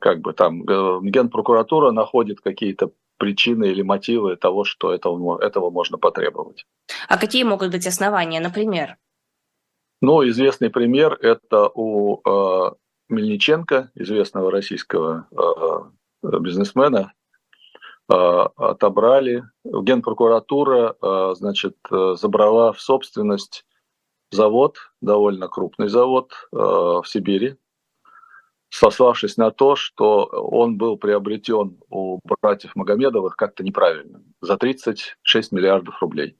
[0.00, 6.66] как бы там генпрокуратура находит какие-то причины или мотивы того, что этого, этого можно потребовать.
[7.08, 8.96] А какие могут быть основания, например?
[10.00, 12.70] Ну, известный пример– это у э,
[13.10, 17.12] Мельниченко, известного российского э, бизнесмена,
[18.10, 19.44] э, отобрали.
[19.64, 23.66] Генпрокуратура, э, значит, забрала в собственность
[24.30, 27.56] завод, довольно крупный завод э, в Сибири,
[28.70, 36.00] сославшись на то, что он был приобретен у братьев Магомедовых как-то неправильно, за 36 миллиардов
[36.00, 36.36] рублей.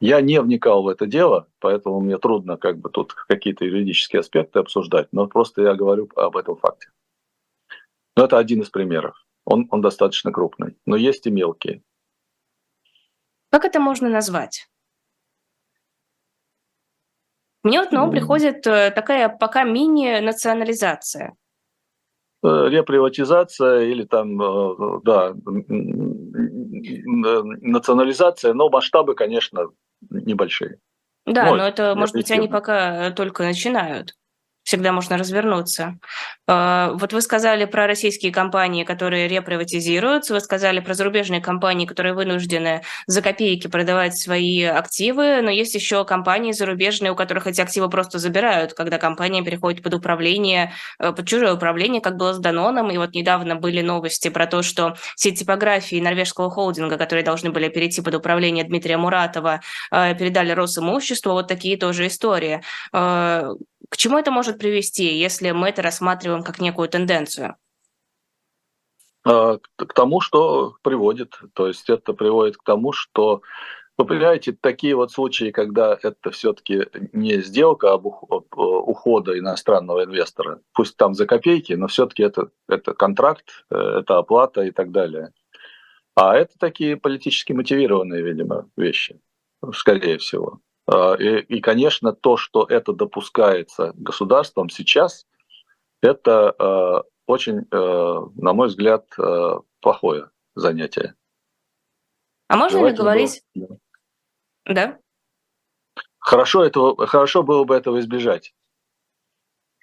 [0.00, 4.58] Я не вникал в это дело, поэтому мне трудно как бы тут какие-то юридические аспекты
[4.58, 6.88] обсуждать, но просто я говорю об этом факте.
[8.16, 9.14] Но это один из примеров.
[9.44, 11.82] Он, он достаточно крупный, но есть и мелкие.
[13.50, 14.70] Как это можно назвать?
[17.62, 21.34] Мне вот на ум приходит э, такая пока мини-национализация.
[22.42, 25.34] Э, реприватизация или там, э, да,
[27.60, 29.68] национализация, но масштабы, конечно,
[30.08, 30.78] небольшие.
[31.26, 34.14] Да, ну, но это, может быть, они пока только начинают.
[34.70, 35.98] Всегда можно развернуться.
[36.46, 42.14] А, вот вы сказали про российские компании, которые реприватизируются, вы сказали про зарубежные компании, которые
[42.14, 47.90] вынуждены за копейки продавать свои активы, но есть еще компании зарубежные, у которых эти активы
[47.90, 52.92] просто забирают, когда компания переходит под управление, э, под чужое управление, как было с Даноном,
[52.92, 57.68] и вот недавно были новости про то, что сеть типографии норвежского холдинга, которые должны были
[57.68, 62.62] перейти под управление Дмитрия Муратова, э, передали Росимущество, вот такие тоже истории.
[63.90, 67.56] К чему это может привести, если мы это рассматриваем как некую тенденцию?
[69.24, 71.38] А, к тому, что приводит.
[71.54, 73.42] То есть это приводит к тому, что
[73.98, 80.96] вы понимаете, такие вот случаи, когда это все-таки не сделка об ухода иностранного инвестора, пусть
[80.96, 85.32] там за копейки, но все-таки это, это контракт, э, это оплата и так далее.
[86.14, 89.20] А это такие политически мотивированные, видимо, вещи,
[89.74, 90.60] скорее всего.
[90.90, 95.26] А, и, и, конечно, то, что это допускается государством сейчас,
[96.02, 101.14] это э, очень, э, на мой взгляд, э, плохое занятие.
[102.48, 103.42] А можно Давайте ли говорить...
[103.54, 103.78] Было...
[104.64, 104.98] Да.
[106.18, 108.52] Хорошо, этого, хорошо было бы этого избежать.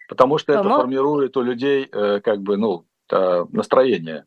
[0.09, 4.25] Потому что это формирует у людей э, как бы, ну, э, настроение.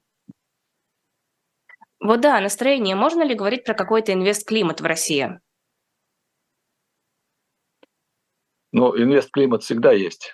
[2.01, 2.97] Вот да, настроение.
[2.97, 5.40] Можно ли говорить про какой-то инвест-климат в России?
[8.73, 10.33] Ну, инвест-климат всегда есть.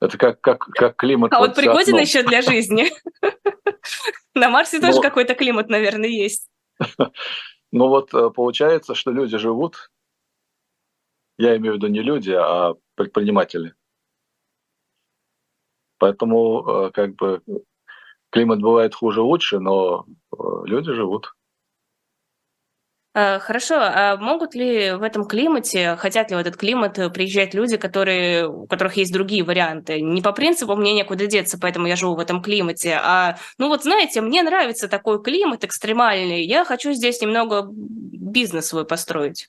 [0.00, 1.32] Это как, как, как климат.
[1.32, 2.90] А вот пригоден еще для жизни.
[4.34, 6.48] На Марсе тоже какой-то климат, наверное, есть.
[7.72, 9.90] Ну вот э, получается, что люди живут,
[11.36, 13.74] я имею в виду не люди, а предприниматели.
[15.98, 17.42] Поэтому э, как бы
[18.30, 21.34] климат бывает хуже, лучше, но э, люди живут.
[23.16, 27.54] Э, хорошо, а могут ли в этом климате, хотят ли в этот климат э, приезжать
[27.54, 30.02] люди, которые, у которых есть другие варианты?
[30.02, 33.84] Не по принципу «мне некуда деться, поэтому я живу в этом климате», а, ну вот
[33.84, 39.48] знаете, мне нравится такой климат экстремальный, я хочу здесь немного бизнес свой построить.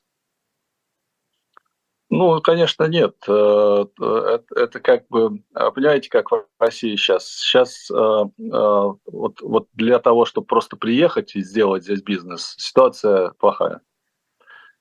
[2.09, 3.15] Ну, конечно, нет.
[3.27, 7.27] Э, это, это как бы, а, понимаете, как в России сейчас.
[7.27, 13.81] Сейчас вот, вот для того, чтобы просто приехать и сделать здесь бизнес, ситуация плохая.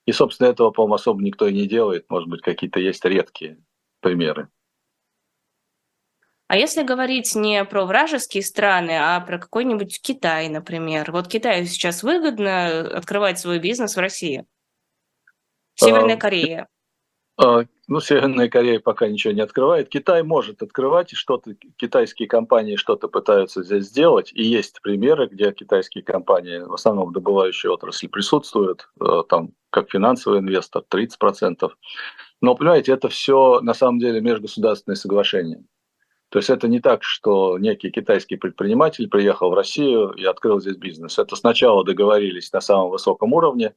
[0.07, 2.07] И, собственно, этого, по-моему, особо никто и не делает.
[2.09, 3.59] Может быть, какие-то есть редкие
[4.01, 4.49] примеры.
[6.49, 11.11] А если говорить не про вражеские страны, а про какой-нибудь Китай, например.
[11.11, 14.47] Вот Китаю сейчас выгодно открывать свой бизнес в России.
[15.75, 16.69] Северная а, Корея.
[17.38, 19.90] А, ну, Северная Корея пока ничего не открывает.
[19.90, 24.33] Китай может открывать, и что-то китайские компании что-то пытаются здесь сделать.
[24.35, 29.90] И есть примеры, где китайские компании, в основном в добывающей отрасли, присутствуют, э, там, как
[29.90, 31.70] финансовый инвестор, 30%.
[32.40, 35.62] Но, понимаете, это все на самом деле межгосударственные соглашения.
[36.31, 40.77] То есть это не так, что некий китайский предприниматель приехал в Россию и открыл здесь
[40.77, 41.18] бизнес.
[41.18, 43.75] Это сначала договорились на самом высоком уровне,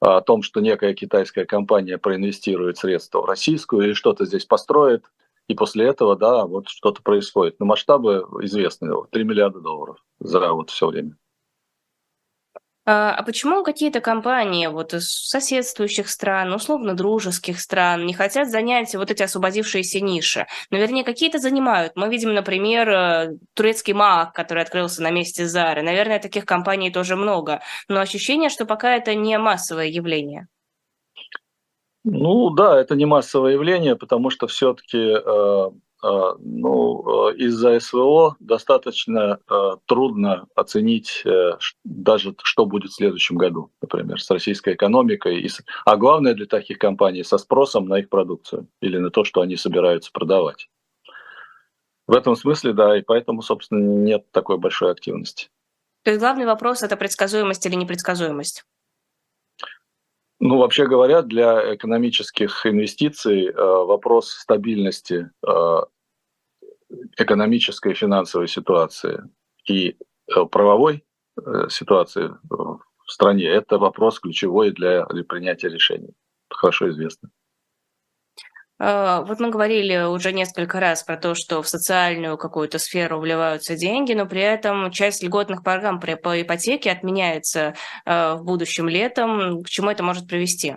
[0.00, 5.04] о том, что некая китайская компания проинвестирует средства в российскую или что-то здесь построит,
[5.46, 7.56] и после этого, да, вот что-то происходит.
[7.58, 11.16] Но масштабы известны, 3 миллиарда долларов за вот все время.
[12.92, 18.96] А, а почему какие-то компании вот из соседствующих стран, условно дружеских стран, не хотят занять
[18.96, 20.48] вот эти освободившиеся ниши?
[20.70, 21.92] Наверное, какие-то занимают.
[21.94, 25.82] Мы видим, например, э, турецкий МАК, который открылся на месте Зары.
[25.82, 27.60] Наверное, таких компаний тоже много.
[27.86, 30.48] Но ощущение, что пока это не массовое явление.
[32.02, 35.70] Ну да, это не массовое явление, потому что все-таки э,
[36.02, 41.52] ну, а, из-за СВО достаточно а, трудно оценить э,
[41.84, 45.46] даже, что будет в следующем году, например, с российской экономикой.
[45.84, 49.56] А главное для таких компаний со спросом на их продукцию или на то, что они
[49.56, 50.68] собираются продавать.
[52.06, 55.48] В этом смысле, да, и поэтому, собственно, нет такой большой активности.
[56.02, 58.64] То есть главный вопрос– это предсказуемость или непредсказуемость?
[60.42, 65.80] Ну, вообще говоря, для экономических инвестиций э, вопрос стабильности э,
[67.18, 69.22] экономической и финансовой ситуации
[69.66, 69.90] и
[70.34, 71.04] э, правовой
[71.70, 76.12] ситуации в стране– это вопрос ключевой для принятия решений.
[76.50, 77.30] Хорошо известно.
[78.82, 83.76] А, вот мы говорили уже несколько раз про то, что в социальную какую-то сферу вливаются
[83.76, 87.74] деньги, но при этом часть льготных программ по ипотеке отменяется
[88.06, 89.62] а, в будущем летом.
[89.62, 90.76] К чему это может привести?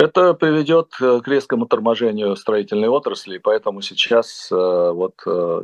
[0.00, 5.60] Это приведет э, к резкому торможению строительной отрасли, поэтому сейчас э, вот э,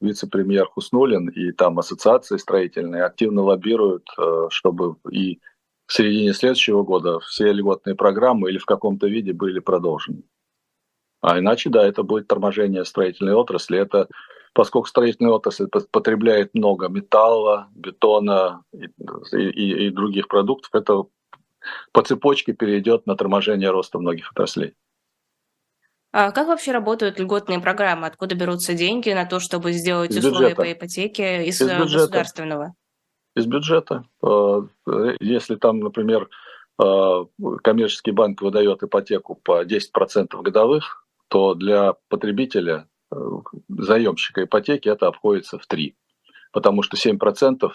[0.00, 4.08] вице-премьер Хуснулин и там ассоциации строительные активно лоббируют,
[4.48, 5.40] чтобы и
[5.90, 10.22] в середине следующего года все льготные программы или в каком-то виде были продолжены.
[11.20, 13.76] А иначе, да, это будет торможение строительной отрасли.
[13.76, 14.06] Это
[14.52, 18.86] поскольку строительная отрасль потребляет много металла, бетона и,
[19.32, 21.06] и, и других продуктов, это
[21.90, 24.76] по цепочке перейдет на торможение роста многих отраслей.
[26.12, 28.06] А как вообще работают льготные программы?
[28.06, 30.62] Откуда берутся деньги на то, чтобы сделать из условия бюджета.
[30.62, 32.74] по ипотеке из, из э, государственного?
[33.36, 34.04] Из бюджета.
[34.22, 34.62] Э,
[35.20, 36.28] если там, например,
[36.82, 37.24] э,
[37.62, 42.88] коммерческий банк выдает ипотеку по 10% годовых, то для потребителя,
[43.68, 45.96] заемщика ипотеки, это обходится в 3,
[46.52, 47.70] потому что 7%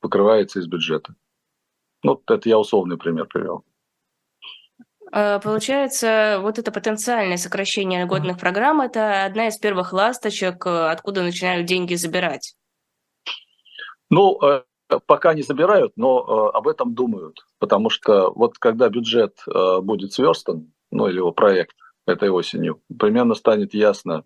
[0.00, 1.14] покрывается из бюджета.
[2.02, 3.64] Ну, это я условный пример привел.
[5.12, 11.22] Э, получается, вот это потенциальное сокращение льготных программ– это одна из первых ласточек, э, откуда
[11.22, 12.54] начинают деньги забирать.
[14.12, 14.62] Ну, э,
[15.06, 17.44] пока не забирают, но об этом думают.
[17.58, 19.38] Потому что вот когда бюджет
[19.82, 21.74] будет сверстан, ну или его проект
[22.06, 24.24] этой осенью, примерно станет ясно,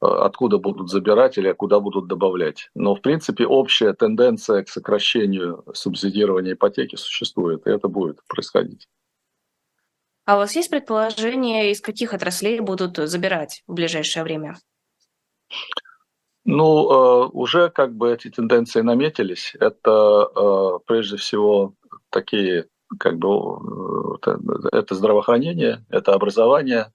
[0.00, 2.70] откуда будут забирать или куда будут добавлять.
[2.74, 8.88] Но, в принципе, общая тенденция к сокращению субсидирования ипотеки существует, и это будет происходить.
[10.24, 14.56] А у вас есть предположение, из каких отраслей будут забирать в ближайшее время?
[16.50, 19.54] Ну, э, уже как бы эти тенденции наметились.
[19.60, 21.74] Это э, прежде всего
[22.08, 22.68] такие,
[22.98, 24.38] как бы, э,
[24.72, 26.90] это здравоохранение, это образование,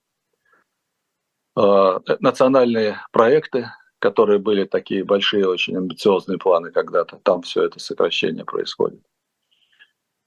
[1.56, 7.20] национальные проекты, которые были такие большие, очень амбициозные планы когда-то.
[7.22, 9.04] Там все это сокращение происходит.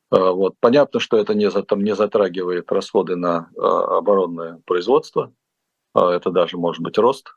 [0.08, 0.54] Вот.
[0.60, 5.32] Понятно, что это не, там, не затрагивает расходы на оборонное производство,
[5.96, 7.34] это даже может быть рост.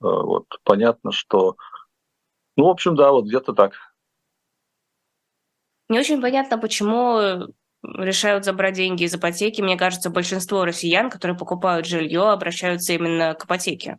[0.00, 0.46] Вот.
[0.64, 1.56] Понятно, что,
[2.56, 3.74] ну, в общем, да, вот где-то так.
[5.88, 9.62] Не очень понятно, почему решают забрать деньги из ипотеки.
[9.62, 13.98] Мне кажется, большинство россиян, которые покупают жилье, обращаются именно к ипотеке.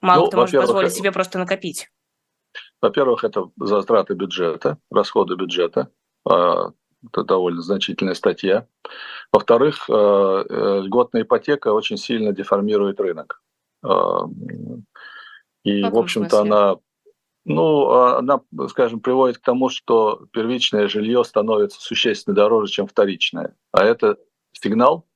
[0.00, 1.90] Мало ну, кто может позволить себе просто накопить.
[2.80, 5.90] Во-первых, это затраты бюджета, расходы бюджета.
[6.24, 8.66] Это довольно значительная статья.
[9.32, 13.42] Во-вторых, э, э, льготная ипотека очень сильно деформирует рынок.
[13.82, 14.26] А,
[15.64, 16.76] и, в, в общем-то, она,
[17.44, 23.56] ну, она, скажем, приводит к тому, что первичное жилье становится существенно дороже, чем вторичное.
[23.72, 24.16] А это
[24.52, 25.06] сигнал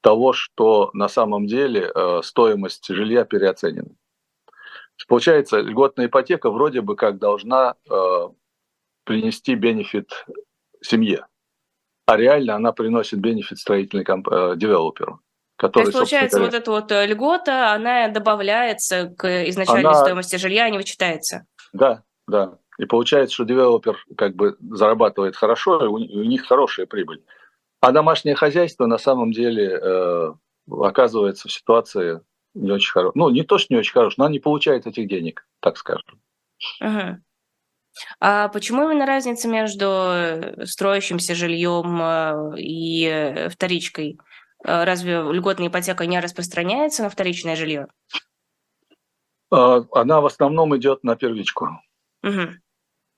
[0.00, 3.90] того, что на самом деле э, стоимость жилья переоценена.
[5.08, 7.74] Получается, льготная ипотека вроде бы как должна
[9.04, 10.26] принести бенефит
[10.82, 11.26] семье,
[12.06, 14.28] а реально она приносит бенефит строительной комп...
[14.28, 15.20] э, девелоперу.
[15.60, 19.94] Который, То есть, получается, говоря, вот эта вот э, льгота, она добавляется к изначальной она...
[19.94, 21.44] стоимости жилья, а не вычитается?
[21.74, 22.56] Да, да.
[22.78, 27.22] И получается, что девелопер как бы зарабатывает хорошо, и у, у них хорошая прибыль.
[27.82, 30.32] А домашнее хозяйство на самом деле э,
[30.80, 32.22] оказывается в ситуации
[32.54, 33.18] не очень хорошей.
[33.18, 36.22] Ну, не то, что не очень хорошей, но она не получает этих денег, так скажем.
[36.80, 37.18] Угу.
[38.20, 44.18] А почему именно разница между э, строящимся жильем э, и вторичкой?
[44.62, 47.88] Разве льготная ипотека не распространяется на вторичное жилье?
[49.50, 51.80] А, она в основном идет на первичку.
[52.22, 52.48] Угу.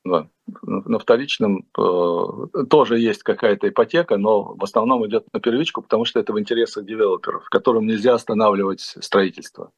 [0.05, 0.28] Да.
[0.62, 6.18] На вторичном э, тоже есть какая-то ипотека, но в основном идет на первичку, потому что
[6.18, 9.70] это в интересах девелоперов, которым нельзя останавливать строительство.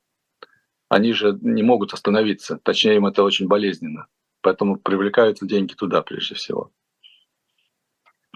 [0.89, 4.07] Они же не могут остановиться, точнее им это очень болезненно.
[4.41, 6.71] Поэтому привлекаются деньги туда прежде всего.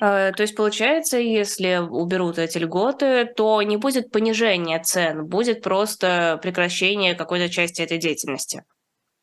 [0.00, 6.38] А, то есть получается, если уберут эти льготы, то не будет понижения цен, будет просто
[6.42, 8.64] прекращение какой-то части этой деятельности.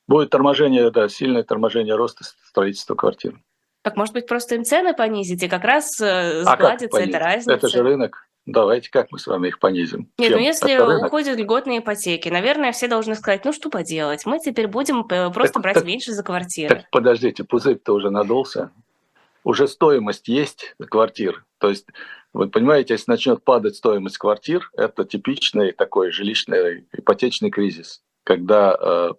[0.07, 3.39] Будет торможение, да, сильное торможение роста строительства квартир.
[3.82, 7.53] Так, может быть, просто им цены понизить, и как раз э, сгладится а эта разница?
[7.53, 8.28] Это же рынок.
[8.45, 10.11] Давайте как мы с вами их понизим?
[10.19, 10.39] Нет, Чем?
[10.39, 15.01] ну если уходят льготные ипотеки, наверное, все должны сказать, ну что поделать, мы теперь будем
[15.09, 16.76] э, просто так, брать так, меньше за квартиры.
[16.76, 18.71] Так, подождите, пузырь-то уже надулся.
[19.46, 21.46] Уже стоимость есть квартир.
[21.60, 21.88] То есть,
[22.34, 28.02] вы понимаете, если начнет падать стоимость квартир, это типичный такой жилищный ипотечный кризис.
[28.26, 29.12] Когда э,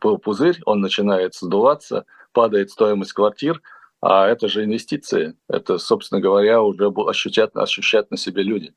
[0.00, 3.62] пузырь, он начинает сдуваться, падает стоимость квартир–
[4.06, 5.34] а это же инвестиции.
[5.48, 8.74] Это, собственно говоря, уже ощутят, ощущать на себе люди.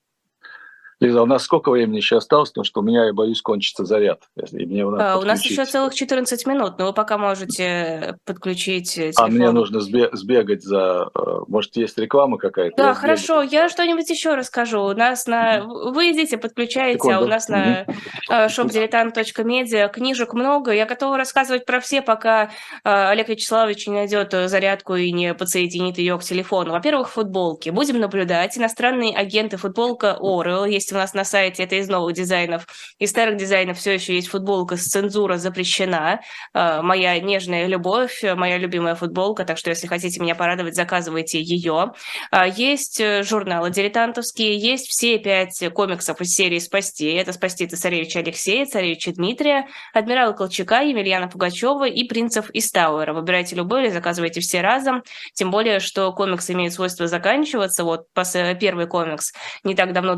[1.00, 4.24] Лиза, у нас сколько времени еще осталось, потому что у меня, я боюсь, кончится заряд.
[4.52, 9.26] И мне а, у нас еще целых 14 минут, но вы пока можете подключить телефон.
[9.26, 11.10] А мне нужно сбегать за...
[11.14, 12.76] Э, может, есть реклама какая-то?
[12.78, 14.82] Да, я хорошо, я что-нибудь еще расскажу.
[14.82, 15.64] У нас на...
[15.64, 17.18] Вы идите, подключаете, Секунду.
[17.18, 17.86] а у нас на
[18.28, 20.72] shopdiletant.media книжек много.
[20.72, 22.50] Я готова рассказывать про все, пока э,
[22.84, 26.72] Олег Вячеславович не найдет зарядку и не подсоединит ее к телефону.
[26.72, 27.70] Во-первых, футболки.
[27.70, 28.58] Будем наблюдать.
[28.58, 32.66] Иностранные агенты футболка Орел есть есть у нас на сайте, это из новых дизайнов.
[32.98, 36.22] Из старых дизайнов все еще есть футболка с цензура запрещена.
[36.54, 41.94] Э, моя нежная любовь, моя любимая футболка, так что если хотите меня порадовать, заказывайте ее.
[42.32, 47.12] Э, есть журналы дилетантовские, есть все пять комиксов из серии «Спасти».
[47.14, 53.14] Это «Спасти цесаревича Алексея», «Царевича Дмитрия», «Адмирала Колчака», Емельяна Пугачева и «Принцев из Тауэра».
[53.14, 55.04] Выбирайте любой или заказывайте все разом.
[55.34, 57.84] Тем более, что комиксы имеют свойство заканчиваться.
[57.84, 58.06] Вот
[58.60, 59.34] первый комикс
[59.64, 60.16] не так давно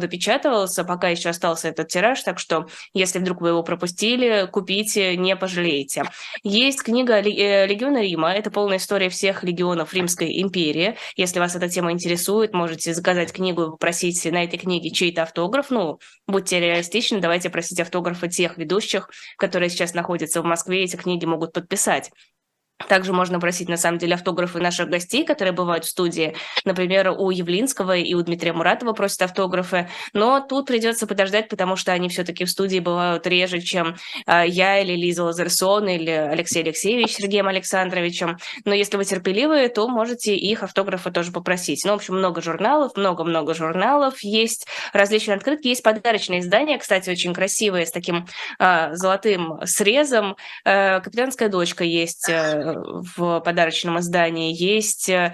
[0.60, 5.36] допечатывался, пока еще остался этот тираж, так что если вдруг вы его пропустили, купите, не
[5.36, 6.04] пожалеете.
[6.44, 8.32] Есть книга э, «Легионы Рима».
[8.32, 10.96] Это полная история всех легионов Римской империи.
[11.16, 15.70] Если вас эта тема интересует, можете заказать книгу и попросить на этой книге чей-то автограф.
[15.70, 21.26] Ну, будьте реалистичны, давайте просить автографы тех ведущих, которые сейчас находятся в Москве, эти книги
[21.26, 22.12] могут подписать.
[22.88, 26.36] Также можно просить, на самом деле, автографы наших гостей, которые бывают в студии.
[26.64, 29.90] Например, у Явлинского и у Дмитрия Муратова просят автографы.
[30.14, 34.80] Но тут придется подождать, потому что они все-таки в студии бывают реже, чем э, я
[34.80, 38.38] или Лиза Лазерсон или Алексей Алексеевич с Сергеем Александровичем.
[38.64, 41.84] Но если вы терпеливые, то можете их автографы тоже попросить.
[41.86, 44.16] Ну, в общем, много журналов, много-много журналов.
[44.22, 48.26] Есть различные открытки, есть подарочные издания, кстати, очень красивые, с таким
[48.58, 50.38] э, золотым срезом.
[50.64, 52.30] Э, «Капитанская дочка» есть
[52.76, 54.54] в подарочном издании.
[54.56, 55.34] Есть, э,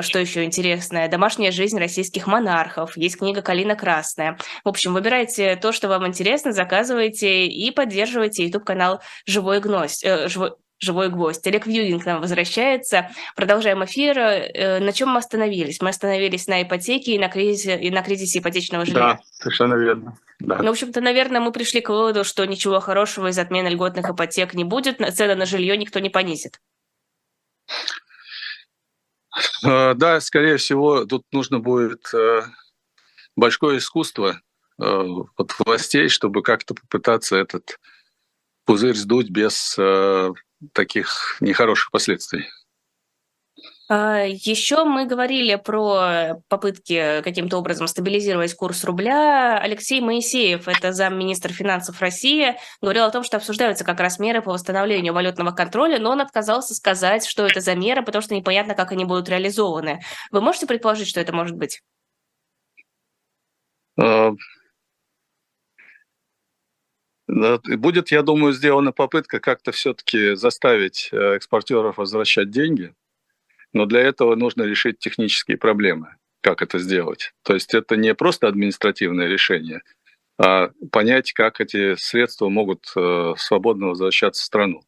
[0.00, 4.38] что еще интересное, «Домашняя жизнь российских монархов», есть книга «Калина красная».
[4.64, 10.04] В общем, выбирайте то, что вам интересно, заказывайте и поддерживайте YouTube-канал «Живой гвоздь».
[10.04, 11.46] Э, живой, «Живой гвоздь».
[11.46, 13.08] Олег Вьюдин к нам возвращается.
[13.34, 14.18] Продолжаем эфир.
[14.18, 15.80] Э, на чем мы остановились?
[15.80, 19.14] Мы остановились на ипотеке и на кризисе, и на кризисе ипотечного жилья.
[19.14, 20.18] Да, совершенно верно.
[20.38, 20.58] Да.
[20.58, 24.52] Ну, в общем-то, наверное, мы пришли к выводу, что ничего хорошего из отмены льготных ипотек
[24.52, 26.60] не будет, цены на жилье никто не понизит.
[29.64, 32.42] Э, да, скорее всего, тут нужно будет э,
[33.36, 34.40] большое искусство
[34.80, 37.78] э, от властей, чтобы как-то попытаться этот
[38.64, 39.78] пузырь сдуть без
[40.72, 42.46] таких нехороших последствий.
[43.88, 49.58] А, Еще мы говорили про попытки каким-то образом стабилизировать курс рубля.
[49.58, 54.52] Алексей Моисеев, это замминистра финансов России, говорил о том, что обсуждаются как раз меры по
[54.52, 58.90] восстановлению валютного контроля, но он отказался сказать, что это за меры, потому что непонятно, как
[58.90, 60.00] они будут реализованы.
[60.32, 61.80] Вы можете предположить, что это может быть?
[63.98, 64.32] А,
[67.28, 72.92] будет, я думаю, сделана попытка как-то все-таки заставить э, экспортеров возвращать деньги–
[73.72, 76.16] но для этого нужно решить технические проблемы.
[76.40, 77.32] Как это сделать?
[77.42, 79.82] То есть это не просто административное решение,
[80.38, 84.82] а понять, как эти средства могут э, свободно возвращаться в страну.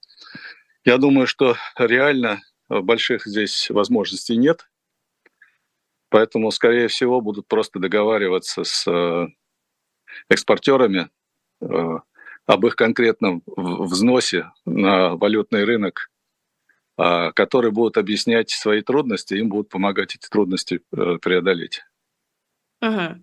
[0.85, 4.69] Я думаю, что реально больших здесь возможностей нет,
[6.11, 9.27] поэтому, скорее всего, будут просто договариваться с э,
[10.29, 11.09] экспортерами
[11.61, 11.67] э,
[12.47, 16.11] об их конкретном взносе на валютный рынок
[16.99, 21.83] которые будут объяснять свои трудности, им будут помогать эти трудности э, преодолеть.
[22.83, 23.23] Угу.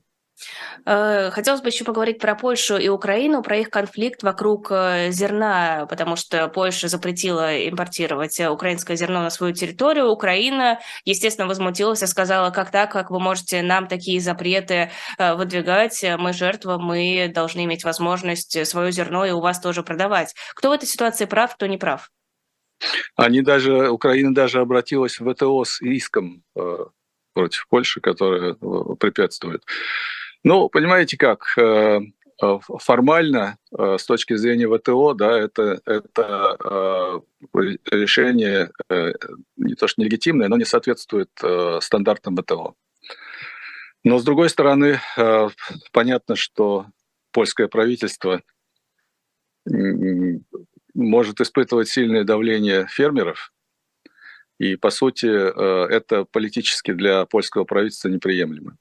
[0.86, 6.18] Хотелось бы еще поговорить про Польшу и Украину, про их конфликт вокруг э, зерна, потому
[6.18, 10.10] что Польша запретила импортировать украинское зерно на свою территорию.
[10.10, 16.34] Украина, естественно, возмутилась и сказала, как так, как вы можете нам такие запреты выдвигать, мы
[16.34, 20.34] жертва, мы должны иметь возможность свое зерно и у вас тоже продавать.
[20.54, 22.10] Кто в этой ситуации прав, кто не прав?
[23.16, 26.86] Они даже, Украина даже обратилась в ВТО с иском э,
[27.34, 28.56] против Польши, которая э,
[29.00, 29.64] препятствует.
[30.44, 32.02] Ну, понимаете как, э,
[32.80, 37.22] формально, с точки зрения ВТО, да, это, это
[37.90, 38.72] решение
[39.56, 41.30] не то что нелегитимное, но не соответствует
[41.80, 42.76] стандартам ВТО.
[44.04, 45.00] Но, с другой стороны,
[45.94, 46.88] понятно, что
[47.32, 48.42] польское правительство
[50.96, 53.52] может испытывать сильное давление фермеров,
[54.58, 58.78] и, по сути, э, это политически для польского правительства неприемлемо.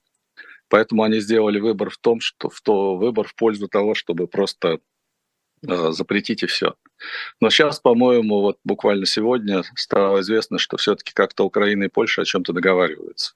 [0.69, 4.79] Поэтому они сделали выбор в том, что в то выбор в пользу того, чтобы просто
[5.67, 6.75] э, запретить и все.
[7.41, 12.25] Но сейчас, по-моему, вот буквально сегодня стало известно, что все-таки как-то Украина и Польша о
[12.25, 13.35] чем-то договариваются.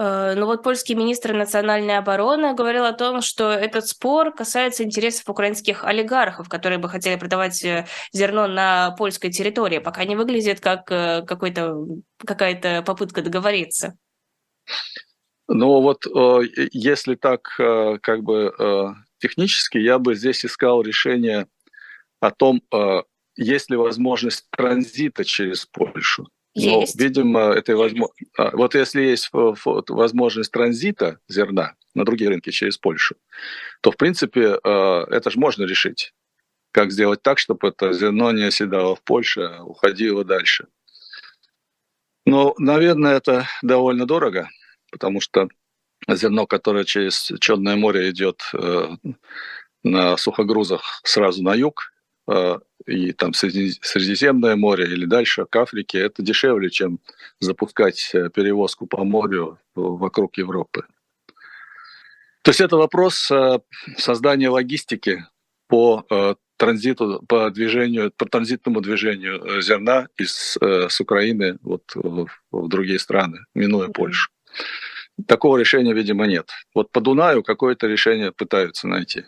[0.00, 5.28] Э, ну вот польский министр национальной обороны говорил о том, что этот спор касается интересов
[5.28, 10.90] украинских олигархов, которые бы хотели продавать э, зерно на польской территории, пока не выглядит как
[10.90, 11.84] э, какой-то,
[12.24, 13.98] какая-то попытка договориться.
[15.48, 16.04] Ну вот
[16.72, 21.48] если так как бы технически, я бы здесь искал решение
[22.20, 22.62] о том,
[23.34, 26.28] есть ли возможность транзита через Польшу.
[26.54, 26.96] Есть.
[26.96, 28.14] Но, видимо, этой возможно...
[28.52, 33.16] вот если есть возможность транзита зерна, на другие рынки через Польшу,
[33.80, 36.12] то, в принципе, э, это же можно решить.
[36.72, 40.66] Как сделать так, чтобы это зерно не оседало в Польше, а уходило дальше.
[42.26, 44.48] Но, наверное, это довольно дорого,
[44.92, 45.48] потому что
[46.08, 48.88] зерно, которое через Черное море идет э,
[49.82, 51.92] на сухогрузах сразу на юг,
[52.86, 57.00] и там Средиземное море или дальше к Африке, это дешевле, чем
[57.38, 60.84] запускать э, перевозку по морю вокруг Европы.
[62.42, 63.30] То есть это вопрос
[63.98, 65.26] создания логистики
[65.68, 72.98] по транзиту, по движению, по транзитному движению зерна из с Украины вот в, в другие
[72.98, 74.30] страны, минуя Польшу.
[75.26, 76.50] Такого решения, видимо, нет.
[76.74, 79.24] Вот по Дунаю какое-то решение пытаются найти.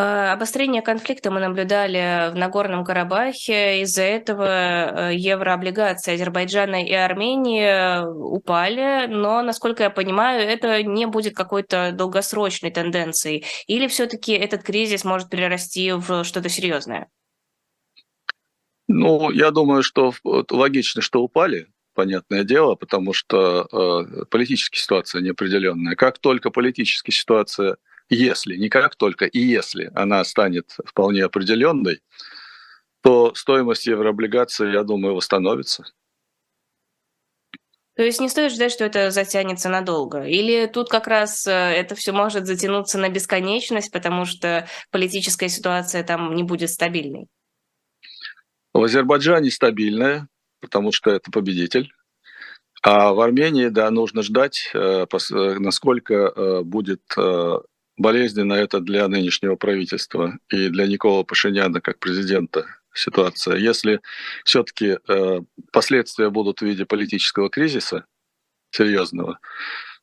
[0.00, 3.82] А, обострение конфликта мы наблюдали в Нагорном Карабахе.
[3.82, 4.44] Из-за этого
[5.10, 12.70] э, еврооблигации Азербайджана и Армении упали, но, насколько я понимаю, это не будет какой-то долгосрочной
[12.70, 13.44] тенденцией.
[13.66, 17.08] Или все-таки этот кризис может перерасти в что-то серьезное?
[18.86, 25.96] Ну, я думаю, что логично, что упали, понятное дело, потому что э, политическая ситуация неопределенная.
[25.96, 27.78] Как только политическая ситуация,
[28.10, 32.00] если, не как только, и если она станет вполне определенной,
[33.02, 35.84] то стоимость еврооблигаций, я думаю, восстановится.
[37.98, 40.22] То есть не стоит ждать, что это затянется надолго?
[40.22, 46.04] Или тут как раз э, это все может затянуться на бесконечность, потому что политическая ситуация
[46.04, 47.26] там не будет стабильной?
[48.72, 50.28] В Азербайджане стабильная,
[50.60, 51.92] потому что это победитель.
[52.84, 57.02] А в Армении, да, нужно ждать, э, э, насколько будет
[57.98, 63.56] болезненно это для нынешнего правительства и для Никола Пашиняна как президента ситуация.
[63.56, 64.00] Если
[64.44, 64.98] все-таки
[65.72, 68.06] последствия будут в виде политического кризиса
[68.70, 69.38] серьезного,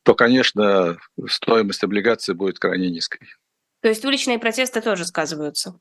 [0.04, 3.28] то, конечно, стоимость облигаций будет крайне низкой.
[3.82, 5.80] То есть уличные протесты тоже сказываются?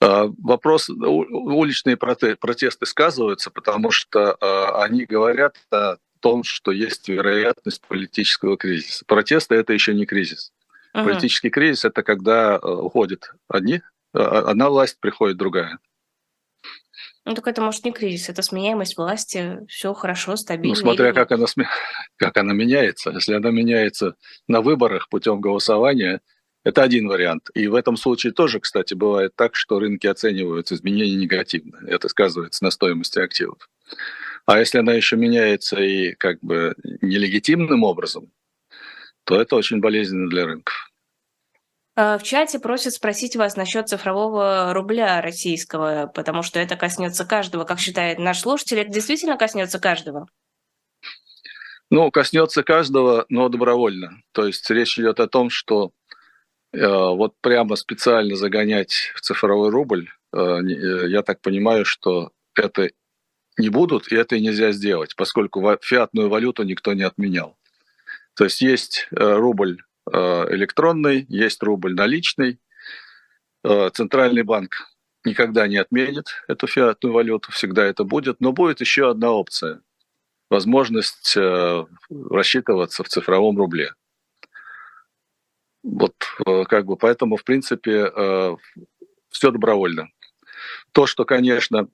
[0.00, 7.80] А, вопрос, уличные протесты сказываются, потому что а, они говорят о том, что есть вероятность
[7.86, 9.04] политического кризиса.
[9.06, 10.52] Протесты– это еще не кризис.
[10.92, 11.10] Ага.
[11.10, 13.82] Политический кризис– это когда а, уходят одни,
[14.12, 15.78] одна власть, приходит другая.
[17.24, 20.74] Ну, так это, может, не кризис, это сменяемость власти, все хорошо, стабильно.
[20.74, 21.46] Ну, смотря как она,
[22.16, 23.10] как она меняется.
[23.10, 24.16] Если она меняется
[24.48, 26.20] на выборах путем голосования–
[26.62, 27.48] это один вариант.
[27.54, 31.80] И в этом случае тоже, кстати, бывает так, что рынки оценивают изменения негативно.
[31.86, 33.68] Это сказывается на стоимости активов.
[34.44, 38.30] А если она еще меняется и как бы нелегитимным образом,
[39.30, 40.90] то это очень болезненно для рынков.
[41.96, 47.64] А, в чате просят спросить вас насчет цифрового рубля российского, потому что это коснется каждого.
[47.64, 50.26] Как считает наш слушатель, это действительно коснется каждого?
[51.90, 54.22] Ну, коснется каждого, но добровольно.
[54.32, 55.92] То есть речь идет о том, что
[56.72, 62.90] Э, вот прямо специально загонять в цифровой рубль, э, э, я так понимаю, что это
[63.58, 67.56] не будут, и это и нельзя сделать, поскольку фиатную валюту никто не отменял.
[68.40, 72.58] То есть есть рубль электронный, есть рубль наличный.
[73.62, 74.70] Центральный банк
[75.26, 78.40] никогда не отменит эту фиатную валюту, всегда это будет.
[78.40, 79.82] Но будет еще одна опция–
[80.50, 83.92] возможность рассчитываться в цифровом рубле.
[85.82, 86.14] Вот
[86.46, 88.56] э, как бы поэтому, в принципе, э,
[89.28, 90.08] все добровольно.
[90.92, 91.88] То, что, конечно,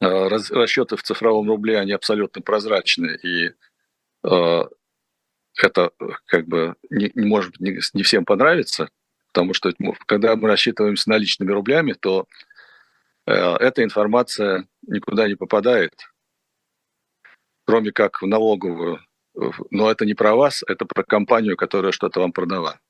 [0.00, 3.52] э, расчеты в цифровом рубле, они абсолютно прозрачны, и
[5.60, 5.90] это
[6.26, 8.88] как бы не, не может не, не всем понравиться,
[9.32, 9.72] потому что
[10.06, 12.26] когда мы рассчитываемся наличными рублями, то
[13.24, 15.94] эта информация никуда не попадает,
[17.64, 19.00] кроме как в налоговую.
[19.70, 22.80] Но это не про вас, это про компанию, которая что-то вам продала.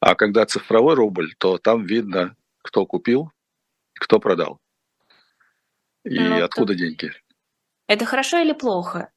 [0.00, 3.32] А когда цифровой рубль, то там видно, кто купил,
[3.94, 4.60] кто продал.
[6.04, 6.78] И ну, откуда то...
[6.78, 7.12] деньги.
[7.88, 9.10] Это хорошо или плохо?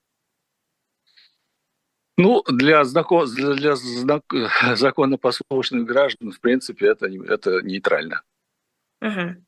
[2.17, 3.25] Ну, для, знако...
[3.25, 4.23] для знак...
[4.75, 8.21] законопослушных граждан, в принципе, это, это нейтрально.
[9.01, 9.45] Угу.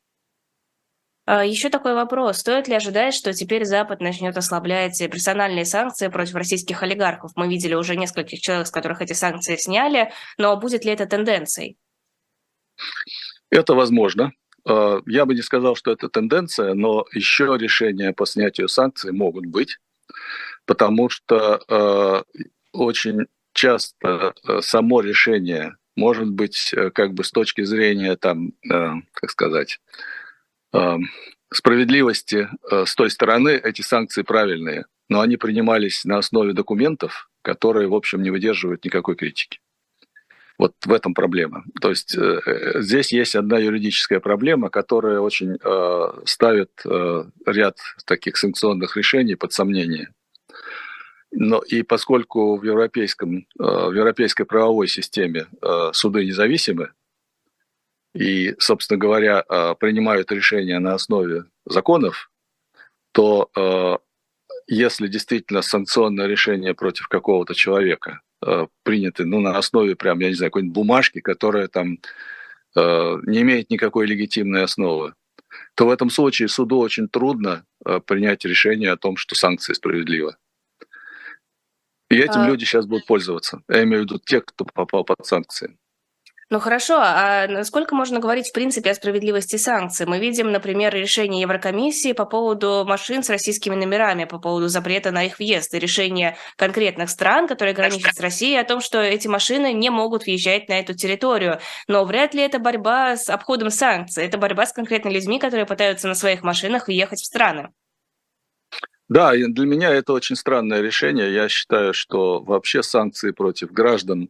[1.30, 2.38] А, Еще такой вопрос.
[2.38, 7.32] Стоит ли ожидать, что теперь Запад начнет ослаблять персональные санкции против российских олигархов?
[7.36, 11.76] Мы видели уже нескольких человек, с которых эти санкции сняли, но будет ли это тенденцией?
[13.50, 14.32] Это возможно.
[14.66, 19.46] А, я бы не сказал, что это тенденция, но еще решения по снятию санкций могут
[19.46, 19.78] быть,
[20.64, 22.24] потому что а,
[22.72, 28.52] очень часто само решение может быть э, как бы с точки зрения там,
[29.12, 29.80] как сказать,
[31.52, 37.88] справедливости э, с той стороны эти санкции правильные, но они принимались на основе документов, которые,
[37.88, 39.60] в общем, не выдерживают никакой критики.
[40.58, 41.64] Вот в этом проблема.
[41.80, 42.40] То есть э,
[42.80, 49.52] здесь есть одна юридическая проблема, которая очень э, ставит э, ряд таких санкционных решений под
[49.52, 50.10] сомнение.
[51.30, 56.92] Но и поскольку в, европейском, э, в европейской правовой системе э, суды независимы,
[58.14, 62.30] и, собственно говоря, э, принимают решения на основе законов,
[63.12, 63.50] то
[64.68, 68.20] если действительно санкционное решение против какого-то человека
[68.84, 71.98] приняты ну, на основе прям, я не знаю, какой-нибудь бумажки, которая там
[72.76, 75.14] не имеет никакой легитимной основы,
[75.74, 77.64] то в этом случае суду очень трудно
[78.06, 80.36] принять решение о том, что санкции справедливы.
[82.10, 82.46] И этим а...
[82.46, 83.60] люди сейчас будут пользоваться.
[83.68, 85.76] Я имею в виду те, кто попал под санкции.
[86.50, 90.06] Ну хорошо, а насколько можно говорить в принципе о справедливости санкций?
[90.06, 95.24] Мы видим, например, решение Еврокомиссии по поводу машин с российскими номерами, по поводу запрета на
[95.24, 99.74] их въезд, и решение конкретных стран, которые граничат с Россией, о том, что эти машины
[99.74, 101.58] не могут въезжать на эту территорию.
[101.86, 106.08] Но вряд ли это борьба с обходом санкций, это борьба с конкретными людьми, которые пытаются
[106.08, 107.68] на своих машинах въехать в страны.
[109.08, 111.32] Да, для меня это очень странное решение.
[111.32, 114.28] Я считаю, что вообще санкции против граждан,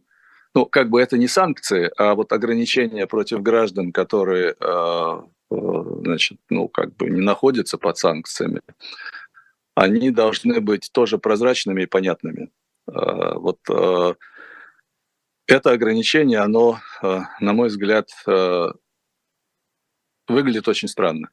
[0.55, 5.55] ну, как бы это не санкции, а вот ограничения против граждан, которые, а, э,
[6.05, 8.61] значит, ну, как бы не находятся под санкциями,
[9.75, 12.49] они должны быть тоже прозрачными и понятными.
[12.87, 14.13] А, вот э,
[15.47, 18.09] это ограничение, оно, на мой взгляд,
[20.27, 21.29] выглядит очень странно.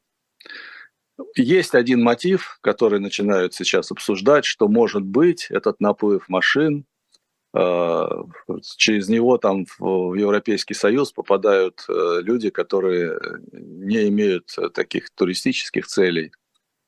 [1.37, 6.85] Есть один мотив, который начинают сейчас обсуждать, что может быть этот наплыв машин,
[7.55, 8.05] э,
[8.77, 13.19] через него там в Европейский Союз попадают э, люди, которые
[13.53, 16.33] не имеют таких туристических целей,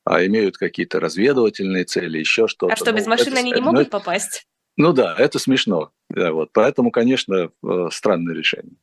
[0.05, 2.73] а имеют какие-то разведывательные цели, еще что-то.
[2.73, 4.47] А что, без ну, машины это, они не могут попасть?
[4.77, 5.91] Ну да, это смешно.
[6.09, 6.51] Да, вот.
[6.53, 8.77] Поэтому, конечно, э, странное решение.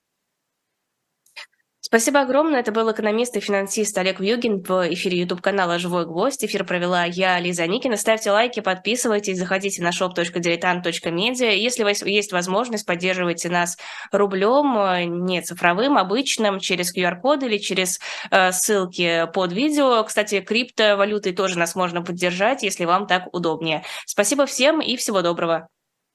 [1.87, 2.61] Спасибо огромное.
[2.61, 6.43] Это был экономист и финансист Олег Вьюгин в эфире YouTube-канала «Живой гвоздь».
[6.43, 7.95] Эфир провела я, Лиза Никина.
[7.95, 11.55] Ставьте лайки, подписывайтесь, заходите на shop.diletant.media.
[11.55, 13.77] Если у вас есть возможность, поддерживайте нас
[14.11, 17.99] рублем, не цифровым, обычным, через QR-код или через
[18.31, 20.03] э, ссылки под видео.
[20.05, 23.83] Кстати, криптовалютой тоже нас можно поддержать, если вам так удобнее.
[24.07, 25.67] Спасибо всем и всего доброго.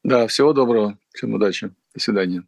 [0.02, 0.98] Да, всего доброго.
[1.14, 1.70] Всем удачи.
[1.94, 2.42] До свидания.